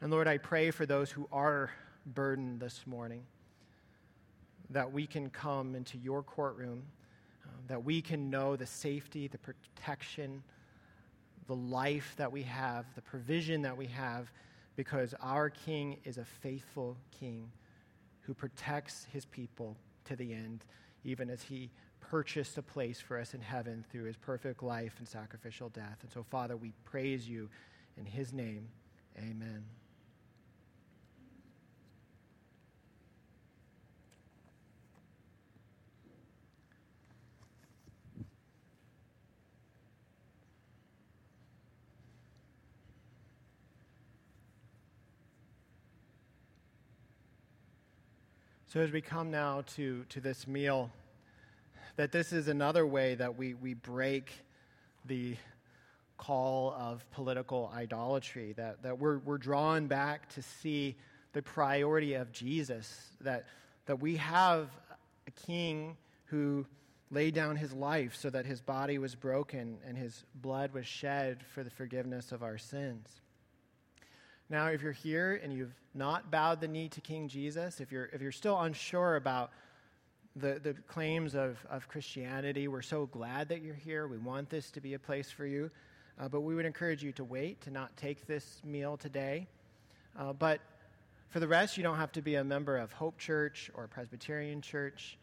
And 0.00 0.10
Lord, 0.10 0.28
I 0.28 0.38
pray 0.38 0.70
for 0.70 0.86
those 0.86 1.10
who 1.10 1.28
are 1.32 1.70
burdened 2.06 2.60
this 2.60 2.86
morning 2.86 3.24
that 4.70 4.92
we 4.92 5.06
can 5.06 5.30
come 5.30 5.74
into 5.74 5.98
your 5.98 6.22
courtroom, 6.22 6.84
that 7.68 7.84
we 7.84 8.02
can 8.02 8.30
know 8.30 8.56
the 8.56 8.66
safety, 8.66 9.28
the 9.28 9.38
protection, 9.38 10.42
the 11.46 11.54
life 11.54 12.14
that 12.16 12.30
we 12.30 12.42
have, 12.42 12.86
the 12.94 13.02
provision 13.02 13.62
that 13.62 13.76
we 13.76 13.86
have, 13.86 14.30
because 14.76 15.14
our 15.20 15.50
King 15.50 15.98
is 16.04 16.18
a 16.18 16.24
faithful 16.24 16.96
King 17.18 17.50
who 18.22 18.34
protects 18.34 19.06
his 19.12 19.24
people 19.26 19.76
to 20.04 20.16
the 20.16 20.32
end, 20.32 20.64
even 21.04 21.30
as 21.30 21.42
he 21.42 21.70
purchased 22.00 22.58
a 22.58 22.62
place 22.62 23.00
for 23.00 23.18
us 23.18 23.34
in 23.34 23.40
heaven 23.40 23.84
through 23.90 24.04
his 24.04 24.16
perfect 24.16 24.62
life 24.62 24.94
and 24.98 25.08
sacrificial 25.08 25.68
death. 25.70 25.98
And 26.02 26.10
so, 26.10 26.22
Father, 26.22 26.56
we 26.56 26.72
praise 26.84 27.28
you 27.28 27.48
in 27.96 28.04
his 28.04 28.32
name. 28.32 28.68
Amen. 29.18 29.64
So, 48.74 48.80
as 48.80 48.90
we 48.90 49.02
come 49.02 49.30
now 49.30 49.62
to, 49.76 50.04
to 50.08 50.20
this 50.20 50.48
meal, 50.48 50.90
that 51.94 52.10
this 52.10 52.32
is 52.32 52.48
another 52.48 52.84
way 52.84 53.14
that 53.14 53.38
we, 53.38 53.54
we 53.54 53.74
break 53.74 54.32
the 55.04 55.36
call 56.18 56.74
of 56.76 57.08
political 57.12 57.70
idolatry, 57.72 58.52
that, 58.54 58.82
that 58.82 58.98
we're, 58.98 59.18
we're 59.18 59.38
drawn 59.38 59.86
back 59.86 60.28
to 60.30 60.42
see 60.42 60.96
the 61.34 61.40
priority 61.40 62.14
of 62.14 62.32
Jesus, 62.32 63.10
that, 63.20 63.46
that 63.86 64.00
we 64.00 64.16
have 64.16 64.70
a 65.28 65.30
king 65.46 65.96
who 66.24 66.66
laid 67.12 67.32
down 67.32 67.54
his 67.54 67.72
life 67.72 68.16
so 68.16 68.28
that 68.28 68.44
his 68.44 68.60
body 68.60 68.98
was 68.98 69.14
broken 69.14 69.78
and 69.86 69.96
his 69.96 70.24
blood 70.34 70.74
was 70.74 70.84
shed 70.84 71.44
for 71.54 71.62
the 71.62 71.70
forgiveness 71.70 72.32
of 72.32 72.42
our 72.42 72.58
sins. 72.58 73.06
Now, 74.50 74.66
if 74.66 74.82
you're 74.82 74.92
here 74.92 75.40
and 75.42 75.52
you've 75.52 75.74
not 75.94 76.30
bowed 76.30 76.60
the 76.60 76.68
knee 76.68 76.88
to 76.90 77.00
King 77.00 77.28
Jesus, 77.28 77.80
if 77.80 77.90
you're, 77.90 78.10
if 78.12 78.20
you're 78.20 78.32
still 78.32 78.60
unsure 78.60 79.16
about 79.16 79.50
the, 80.36 80.60
the 80.62 80.74
claims 80.86 81.34
of, 81.34 81.58
of 81.70 81.88
Christianity, 81.88 82.68
we're 82.68 82.82
so 82.82 83.06
glad 83.06 83.48
that 83.48 83.62
you're 83.62 83.74
here. 83.74 84.06
We 84.06 84.18
want 84.18 84.50
this 84.50 84.70
to 84.72 84.80
be 84.80 84.94
a 84.94 84.98
place 84.98 85.30
for 85.30 85.46
you. 85.46 85.70
Uh, 86.18 86.28
but 86.28 86.42
we 86.42 86.54
would 86.54 86.66
encourage 86.66 87.02
you 87.02 87.12
to 87.12 87.24
wait, 87.24 87.60
to 87.62 87.70
not 87.70 87.96
take 87.96 88.26
this 88.26 88.60
meal 88.64 88.96
today. 88.96 89.46
Uh, 90.16 90.32
but 90.32 90.60
for 91.28 91.40
the 91.40 91.48
rest, 91.48 91.76
you 91.76 91.82
don't 91.82 91.96
have 91.96 92.12
to 92.12 92.22
be 92.22 92.36
a 92.36 92.44
member 92.44 92.76
of 92.76 92.92
Hope 92.92 93.18
Church 93.18 93.70
or 93.74 93.88
Presbyterian 93.88 94.60
Church, 94.60 95.18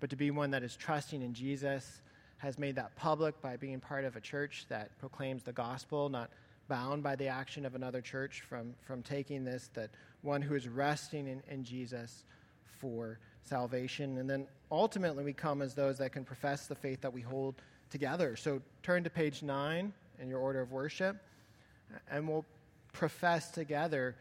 but 0.00 0.10
to 0.10 0.16
be 0.16 0.32
one 0.32 0.50
that 0.50 0.64
is 0.64 0.74
trusting 0.74 1.22
in 1.22 1.32
Jesus, 1.32 2.00
has 2.38 2.58
made 2.58 2.74
that 2.74 2.96
public 2.96 3.40
by 3.40 3.56
being 3.56 3.78
part 3.78 4.04
of 4.04 4.16
a 4.16 4.20
church 4.20 4.66
that 4.68 4.98
proclaims 4.98 5.44
the 5.44 5.52
gospel, 5.52 6.08
not 6.08 6.30
bound 6.68 7.02
by 7.02 7.16
the 7.16 7.28
action 7.28 7.64
of 7.66 7.74
another 7.74 8.00
church 8.00 8.42
from, 8.42 8.74
from 8.82 9.02
taking 9.02 9.44
this, 9.44 9.70
that 9.74 9.90
one 10.22 10.42
who 10.42 10.54
is 10.54 10.68
resting 10.68 11.26
in, 11.26 11.42
in 11.50 11.64
Jesus 11.64 12.24
for 12.78 13.18
salvation. 13.42 14.18
And 14.18 14.28
then 14.28 14.46
ultimately, 14.70 15.24
we 15.24 15.32
come 15.32 15.62
as 15.62 15.74
those 15.74 15.98
that 15.98 16.12
can 16.12 16.24
profess 16.24 16.66
the 16.66 16.74
faith 16.74 17.00
that 17.00 17.12
we 17.12 17.20
hold 17.20 17.56
together. 17.90 18.36
So 18.36 18.62
turn 18.82 19.04
to 19.04 19.10
page 19.10 19.42
nine 19.42 19.92
in 20.20 20.28
your 20.28 20.38
order 20.38 20.60
of 20.60 20.72
worship, 20.72 21.16
and 22.10 22.28
we'll 22.28 22.44
profess 22.92 23.50
together 23.50 24.16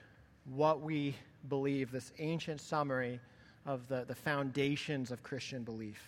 what 0.45 0.81
we 0.81 1.15
believe, 1.47 1.91
this 1.91 2.11
ancient 2.19 2.61
summary 2.61 3.19
of 3.65 3.87
the, 3.87 4.05
the 4.07 4.15
foundations 4.15 5.11
of 5.11 5.21
Christian 5.23 5.63
belief. 5.63 6.01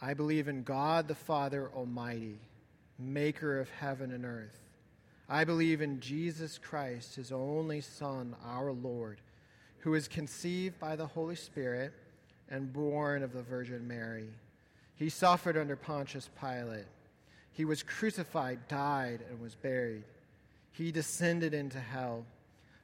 I 0.00 0.14
believe 0.14 0.48
in 0.48 0.62
God 0.62 1.08
the 1.08 1.14
Father 1.14 1.70
Almighty 1.74 2.38
maker 2.98 3.60
of 3.60 3.70
heaven 3.70 4.12
and 4.12 4.24
earth. 4.24 4.60
I 5.28 5.44
believe 5.44 5.80
in 5.80 6.00
Jesus 6.00 6.58
Christ, 6.58 7.16
his 7.16 7.32
only 7.32 7.80
Son, 7.80 8.36
our 8.44 8.72
Lord, 8.72 9.20
who 9.78 9.92
was 9.92 10.08
conceived 10.08 10.78
by 10.78 10.96
the 10.96 11.06
Holy 11.06 11.36
Spirit 11.36 11.92
and 12.50 12.72
born 12.72 13.22
of 13.22 13.32
the 13.32 13.42
Virgin 13.42 13.88
Mary. 13.88 14.28
He 14.96 15.08
suffered 15.08 15.56
under 15.56 15.76
Pontius 15.76 16.28
Pilate. 16.40 16.86
He 17.52 17.64
was 17.64 17.82
crucified, 17.82 18.68
died, 18.68 19.20
and 19.30 19.40
was 19.40 19.54
buried. 19.54 20.04
He 20.72 20.92
descended 20.92 21.54
into 21.54 21.80
hell. 21.80 22.24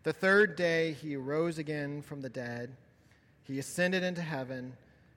The 0.03 0.13
third 0.13 0.57
day 0.57 0.93
he 0.93 1.17
rose 1.17 1.59
again 1.59 2.03
from 2.03 2.21
the 2.21 2.29
dead. 2.29 2.71
He 3.43 3.59
ascended 3.59 4.03
into 4.03 4.23
heaven 4.23 4.73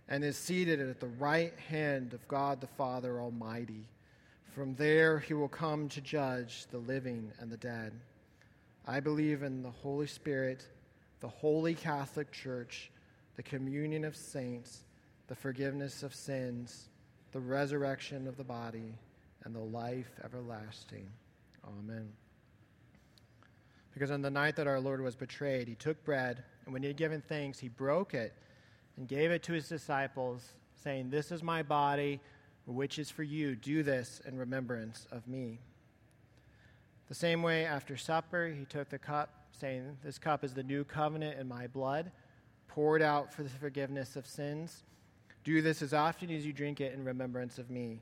and 0.09 0.23
is 0.23 0.37
seated 0.37 0.81
at 0.81 0.99
the 0.99 1.07
right 1.07 1.53
hand 1.69 2.13
of 2.13 2.27
God 2.27 2.59
the 2.59 2.67
Father 2.67 3.21
Almighty. 3.21 3.85
From 4.53 4.75
there 4.75 5.17
he 5.17 5.33
will 5.33 5.47
come 5.47 5.89
to 5.89 6.01
judge 6.01 6.67
the 6.69 6.77
living 6.77 7.31
and 7.39 7.51
the 7.51 7.57
dead. 7.57 7.91
I 8.85 8.99
believe 8.99 9.41
in 9.41 9.63
the 9.63 9.71
Holy 9.71 10.05
Spirit, 10.05 10.67
the 11.21 11.27
holy 11.27 11.73
Catholic 11.73 12.31
Church, 12.31 12.91
the 13.35 13.41
communion 13.41 14.05
of 14.05 14.15
saints, 14.15 14.83
the 15.25 15.33
forgiveness 15.33 16.03
of 16.03 16.13
sins, 16.13 16.89
the 17.31 17.39
resurrection 17.39 18.27
of 18.27 18.37
the 18.37 18.43
body, 18.43 18.93
and 19.43 19.55
the 19.55 19.59
life 19.59 20.11
everlasting. 20.23 21.09
Amen. 21.65 22.09
Because 23.91 24.11
on 24.11 24.21
the 24.21 24.29
night 24.29 24.55
that 24.57 24.67
our 24.67 24.79
Lord 24.79 25.01
was 25.01 25.15
betrayed, 25.15 25.67
he 25.67 25.75
took 25.75 26.03
bread, 26.05 26.43
and 26.65 26.73
when 26.73 26.83
he 26.83 26.89
had 26.89 26.97
given 26.97 27.23
thanks, 27.27 27.57
he 27.57 27.69
broke 27.69 28.13
it 28.13 28.33
and 28.97 29.07
gave 29.07 29.31
it 29.31 29.41
to 29.43 29.53
his 29.53 29.67
disciples, 29.67 30.53
saying, 30.75 31.09
This 31.09 31.31
is 31.31 31.41
my 31.41 31.63
body 31.63 32.19
which 32.65 32.99
is 32.99 33.09
for 33.09 33.23
you. 33.23 33.55
Do 33.55 33.83
this 33.83 34.21
in 34.25 34.37
remembrance 34.37 35.07
of 35.11 35.27
me. 35.27 35.59
The 37.09 37.15
same 37.15 37.43
way, 37.43 37.65
after 37.65 37.97
supper, 37.97 38.47
he 38.47 38.65
took 38.65 38.89
the 38.89 38.97
cup, 38.97 39.29
saying, 39.51 39.97
This 40.03 40.17
cup 40.17 40.43
is 40.43 40.53
the 40.53 40.63
new 40.63 40.83
covenant 40.83 41.39
in 41.39 41.47
my 41.47 41.67
blood, 41.67 42.11
poured 42.67 43.01
out 43.01 43.33
for 43.33 43.43
the 43.43 43.49
forgiveness 43.49 44.15
of 44.15 44.25
sins. 44.25 44.83
Do 45.43 45.61
this 45.61 45.81
as 45.81 45.93
often 45.93 46.31
as 46.31 46.45
you 46.45 46.53
drink 46.53 46.79
it 46.79 46.93
in 46.93 47.03
remembrance 47.03 47.57
of 47.57 47.69
me. 47.69 48.01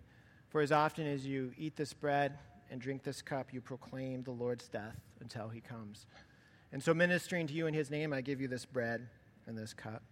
For 0.49 0.61
as 0.61 0.71
often 0.71 1.07
as 1.07 1.25
you 1.25 1.51
eat 1.57 1.75
this 1.75 1.93
bread 1.93 2.37
and 2.69 2.79
drink 2.79 3.03
this 3.03 3.21
cup, 3.21 3.53
you 3.53 3.61
proclaim 3.61 4.23
the 4.23 4.31
Lord's 4.31 4.67
death 4.67 4.99
until 5.19 5.49
he 5.49 5.59
comes. 5.59 6.05
And 6.71 6.81
so, 6.81 6.93
ministering 6.93 7.47
to 7.47 7.53
you 7.53 7.67
in 7.67 7.73
his 7.73 7.89
name, 7.89 8.13
I 8.13 8.21
give 8.21 8.39
you 8.39 8.47
this 8.47 8.65
bread 8.65 9.07
and 9.47 9.57
this 9.57 9.73
cup. 9.73 10.03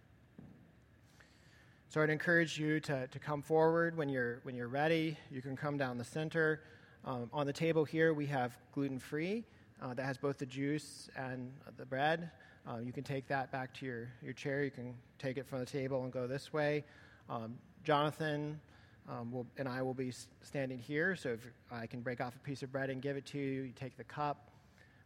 So 1.90 2.00
I'd 2.00 2.08
encourage 2.08 2.56
you 2.56 2.78
to, 2.78 3.08
to 3.08 3.18
come 3.18 3.42
forward 3.42 3.96
when 3.96 4.08
you're, 4.08 4.38
when 4.44 4.54
you're 4.54 4.68
ready. 4.68 5.16
You 5.28 5.42
can 5.42 5.56
come 5.56 5.76
down 5.76 5.98
the 5.98 6.04
center. 6.04 6.62
Um, 7.04 7.28
on 7.32 7.48
the 7.48 7.52
table 7.52 7.84
here, 7.84 8.14
we 8.14 8.26
have 8.26 8.56
gluten 8.70 9.00
free 9.00 9.42
uh, 9.82 9.94
that 9.94 10.04
has 10.04 10.16
both 10.16 10.38
the 10.38 10.46
juice 10.46 11.10
and 11.16 11.50
the 11.76 11.84
bread. 11.84 12.30
Uh, 12.64 12.76
you 12.76 12.92
can 12.92 13.02
take 13.02 13.26
that 13.26 13.50
back 13.50 13.74
to 13.74 13.86
your, 13.86 14.08
your 14.22 14.32
chair. 14.32 14.62
You 14.62 14.70
can 14.70 14.94
take 15.18 15.36
it 15.36 15.48
from 15.48 15.58
the 15.58 15.66
table 15.66 16.04
and 16.04 16.12
go 16.12 16.28
this 16.28 16.52
way. 16.52 16.84
Um, 17.28 17.58
Jonathan 17.82 18.60
um, 19.08 19.32
will, 19.32 19.48
and 19.58 19.68
I 19.68 19.82
will 19.82 19.92
be 19.92 20.12
standing 20.42 20.78
here, 20.78 21.16
so 21.16 21.30
if 21.30 21.40
I 21.72 21.88
can 21.88 22.02
break 22.02 22.20
off 22.20 22.36
a 22.36 22.38
piece 22.38 22.62
of 22.62 22.70
bread 22.70 22.90
and 22.90 23.02
give 23.02 23.16
it 23.16 23.26
to 23.26 23.38
you, 23.38 23.62
you 23.62 23.72
take 23.72 23.96
the 23.96 24.04
cup, 24.04 24.52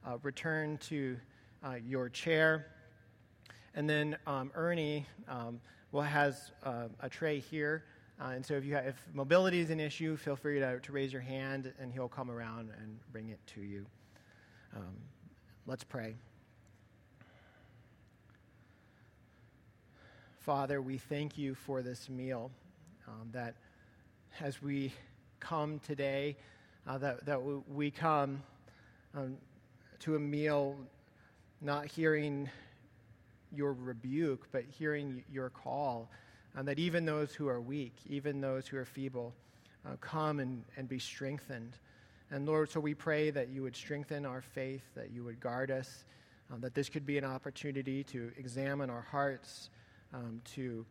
uh, 0.07 0.19
return 0.23 0.77
to 0.89 1.17
uh, 1.65 1.77
your 1.83 2.11
chair. 2.11 2.67
And 3.75 3.89
then 3.89 4.19
um, 4.27 4.53
Ernie 4.55 5.07
um, 5.31 5.61
well, 5.95 6.05
has 6.05 6.51
uh, 6.65 6.89
a 6.99 7.09
tray 7.09 7.39
here 7.39 7.85
Uh, 8.21 8.31
and 8.35 8.47
so 8.47 8.55
if, 8.55 8.65
you 8.65 8.75
have, 8.75 8.87
if 8.87 8.97
mobility 9.13 9.59
is 9.59 9.71
an 9.71 9.81
issue, 9.81 10.17
feel 10.17 10.37
free 10.37 10.61
to, 10.61 10.79
to 10.81 10.93
raise 10.93 11.13
your 11.13 11.23
hand 11.23 11.73
and 11.81 11.93
he'll 11.93 12.09
come 12.09 12.31
around 12.31 12.71
and 12.81 12.99
bring 13.13 13.31
it 13.31 13.41
to 13.47 13.61
you. 13.61 13.85
Um, 14.77 14.95
let's 15.67 15.83
pray. 15.83 16.15
Father, 20.39 20.81
we 20.81 20.99
thank 20.99 21.37
you 21.39 21.55
for 21.55 21.83
this 21.83 22.09
meal 22.09 22.51
um, 23.09 23.29
that 23.33 23.55
as 24.41 24.63
we 24.63 24.93
come 25.41 25.81
today, 25.81 26.37
uh, 26.87 26.99
that, 26.99 27.27
that 27.27 27.41
we 27.69 27.91
come 27.91 28.43
um, 29.15 29.37
to 30.01 30.15
a 30.15 30.21
meal 30.21 30.77
not 31.61 31.87
hearing 31.87 32.49
your 33.57 33.73
rebuke, 33.73 34.49
but 34.53 34.65
hearing 34.65 35.25
your 35.31 35.51
call, 35.51 36.11
and 36.57 36.67
that 36.69 36.79
even 36.79 37.05
those 37.05 37.35
who 37.35 37.49
are 37.49 37.61
weak, 37.61 37.95
even 38.09 38.41
those 38.41 38.67
who 38.67 38.77
are 38.77 38.85
feeble, 38.85 39.35
uh, 39.87 39.97
come 40.01 40.41
and, 40.41 40.65
and 40.77 40.89
be 40.89 40.99
strengthened. 40.99 41.79
And 42.31 42.47
Lord, 42.47 42.71
so 42.71 42.81
we 42.81 42.95
pray 42.95 43.31
that 43.31 43.49
you 43.49 43.63
would 43.63 43.77
strengthen 43.77 44.25
our 44.25 44.41
faith, 44.41 44.83
that 44.95 45.11
you 45.11 45.25
would 45.25 45.41
guard 45.41 45.71
us, 45.71 46.05
um, 46.53 46.61
that 46.61 46.75
this 46.75 46.89
could 46.89 47.07
be 47.07 47.19
an 47.19 47.25
opportunity 47.25 48.05
to 48.05 48.31
examine 48.37 48.91
our 48.91 49.03
hearts, 49.03 49.71
um, 50.13 50.41
to 50.55 50.85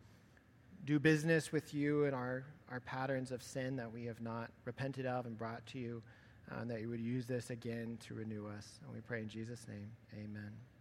do 0.84 0.98
business 0.98 1.50
with 1.50 1.72
you 1.72 2.04
and 2.04 2.14
our, 2.14 2.44
our 2.70 2.80
patterns 2.80 3.30
of 3.30 3.42
sin 3.42 3.76
that 3.76 3.90
we 3.90 4.04
have 4.04 4.20
not 4.20 4.50
repented 4.64 5.06
of 5.06 5.26
and 5.26 5.36
brought 5.38 5.64
to 5.66 5.78
you, 5.78 6.02
uh, 6.52 6.60
and 6.60 6.70
that 6.70 6.80
you 6.80 6.88
would 6.88 7.00
use 7.00 7.26
this 7.26 7.50
again 7.50 7.98
to 8.06 8.14
renew 8.14 8.46
us. 8.46 8.78
And 8.84 8.94
we 8.94 9.00
pray 9.00 9.20
in 9.20 9.28
Jesus' 9.28 9.66
name, 9.66 9.90
amen. 10.12 10.73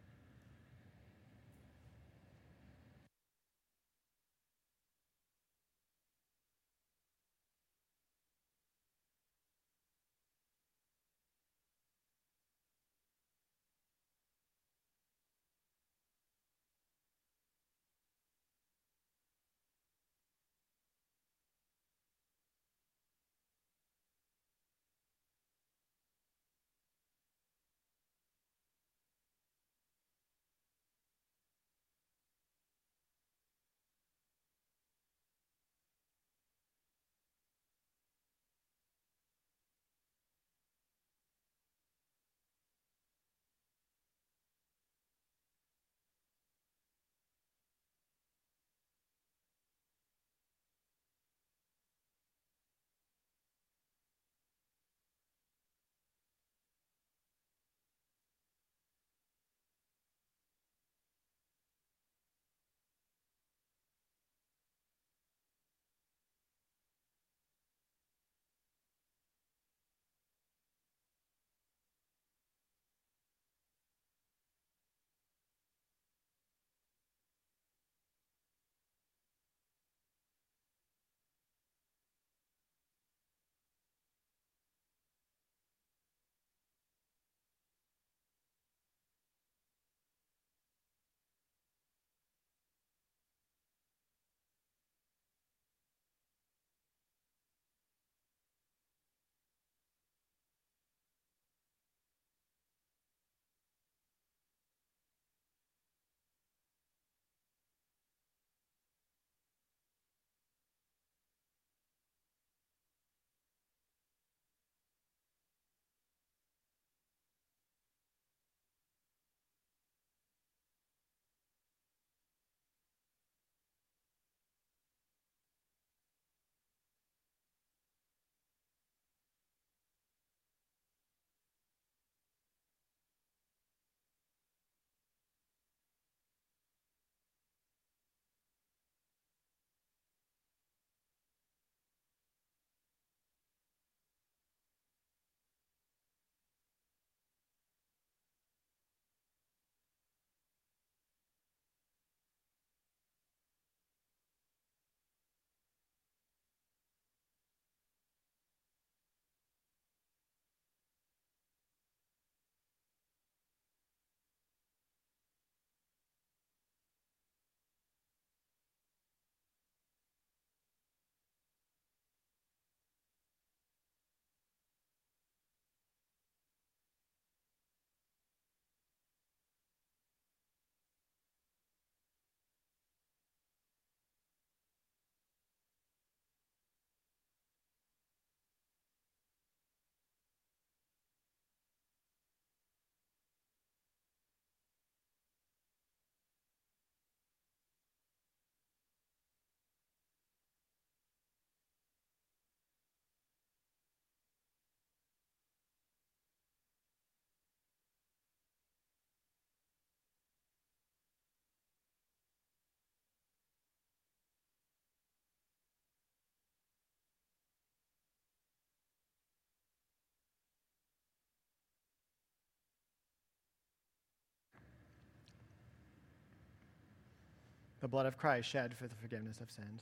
The 227.83 227.87
blood 227.89 228.05
of 228.05 228.17
Christ 228.17 228.47
shed 228.47 228.73
for 228.77 228.87
the 228.87 228.95
forgiveness 228.95 229.41
of 229.41 229.51
sins. 229.51 229.81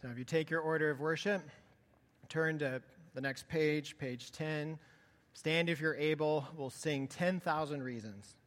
So 0.00 0.08
if 0.08 0.16
you 0.16 0.24
take 0.24 0.48
your 0.48 0.62
order 0.62 0.88
of 0.88 0.98
worship, 0.98 1.42
turn 2.30 2.58
to 2.60 2.80
the 3.14 3.20
next 3.20 3.48
page, 3.48 3.98
page 3.98 4.32
10. 4.32 4.78
Stand 5.34 5.68
if 5.68 5.78
you're 5.78 5.94
able. 5.96 6.48
We'll 6.56 6.70
sing 6.70 7.06
10,000 7.06 7.82
Reasons. 7.82 8.37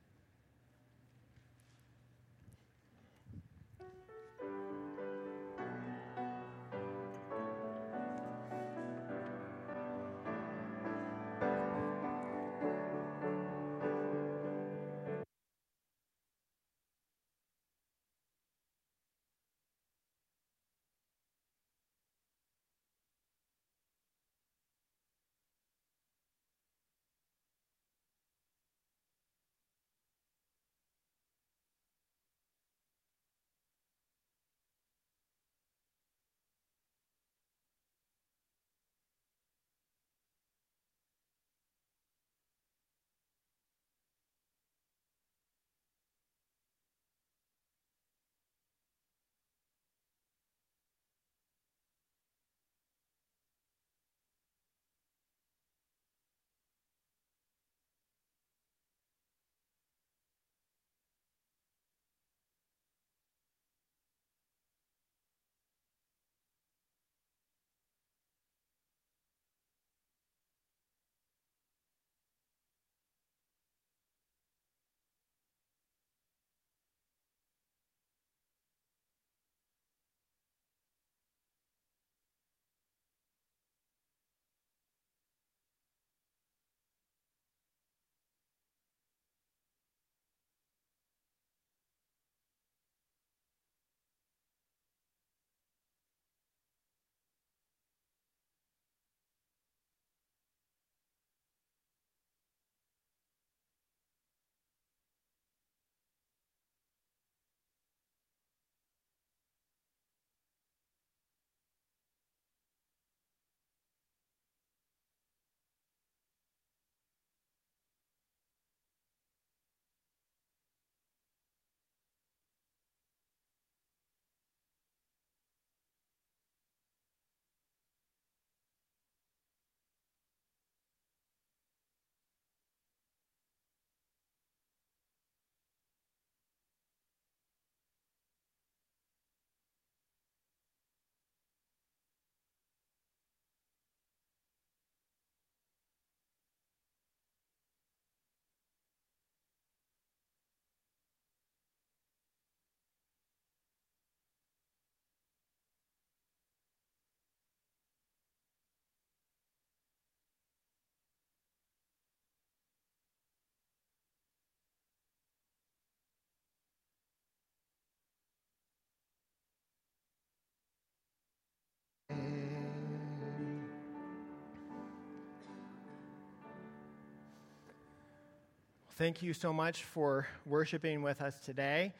Thank 179.02 179.24
you 179.24 179.34
so 179.34 179.52
much 179.52 179.84
for 179.84 180.28
worshiping 180.46 181.02
with 181.02 181.24
us 181.24 181.34
today. 181.40 181.92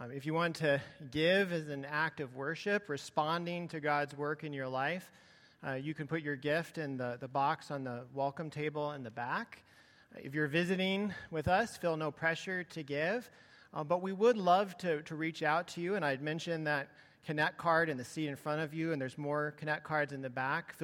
Um, 0.00 0.12
if 0.12 0.24
you 0.24 0.34
want 0.34 0.54
to 0.54 0.80
give 1.10 1.52
as 1.52 1.68
an 1.68 1.84
act 1.84 2.20
of 2.20 2.36
worship, 2.36 2.88
responding 2.88 3.66
to 3.66 3.80
God's 3.80 4.16
work 4.16 4.44
in 4.44 4.52
your 4.52 4.68
life, 4.68 5.10
uh, 5.66 5.72
you 5.72 5.94
can 5.94 6.06
put 6.06 6.22
your 6.22 6.36
gift 6.36 6.78
in 6.78 6.96
the, 6.96 7.18
the 7.18 7.26
box 7.26 7.72
on 7.72 7.82
the 7.82 8.04
welcome 8.14 8.50
table 8.50 8.92
in 8.92 9.02
the 9.02 9.10
back. 9.10 9.64
If 10.14 10.32
you're 10.32 10.46
visiting 10.46 11.12
with 11.32 11.48
us, 11.48 11.76
feel 11.76 11.96
no 11.96 12.12
pressure 12.12 12.62
to 12.62 12.84
give, 12.84 13.28
uh, 13.72 13.82
but 13.82 14.00
we 14.00 14.12
would 14.12 14.38
love 14.38 14.78
to, 14.78 15.02
to 15.02 15.16
reach 15.16 15.42
out 15.42 15.66
to 15.70 15.80
you. 15.80 15.96
And 15.96 16.04
I'd 16.04 16.22
mentioned 16.22 16.68
that 16.68 16.86
Connect 17.26 17.58
card 17.58 17.88
in 17.88 17.96
the 17.96 18.04
seat 18.04 18.28
in 18.28 18.36
front 18.36 18.60
of 18.60 18.72
you, 18.72 18.92
and 18.92 19.02
there's 19.02 19.18
more 19.18 19.54
Connect 19.56 19.82
cards 19.82 20.12
in 20.12 20.22
the 20.22 20.30
back. 20.30 20.72
Feel 20.74 20.82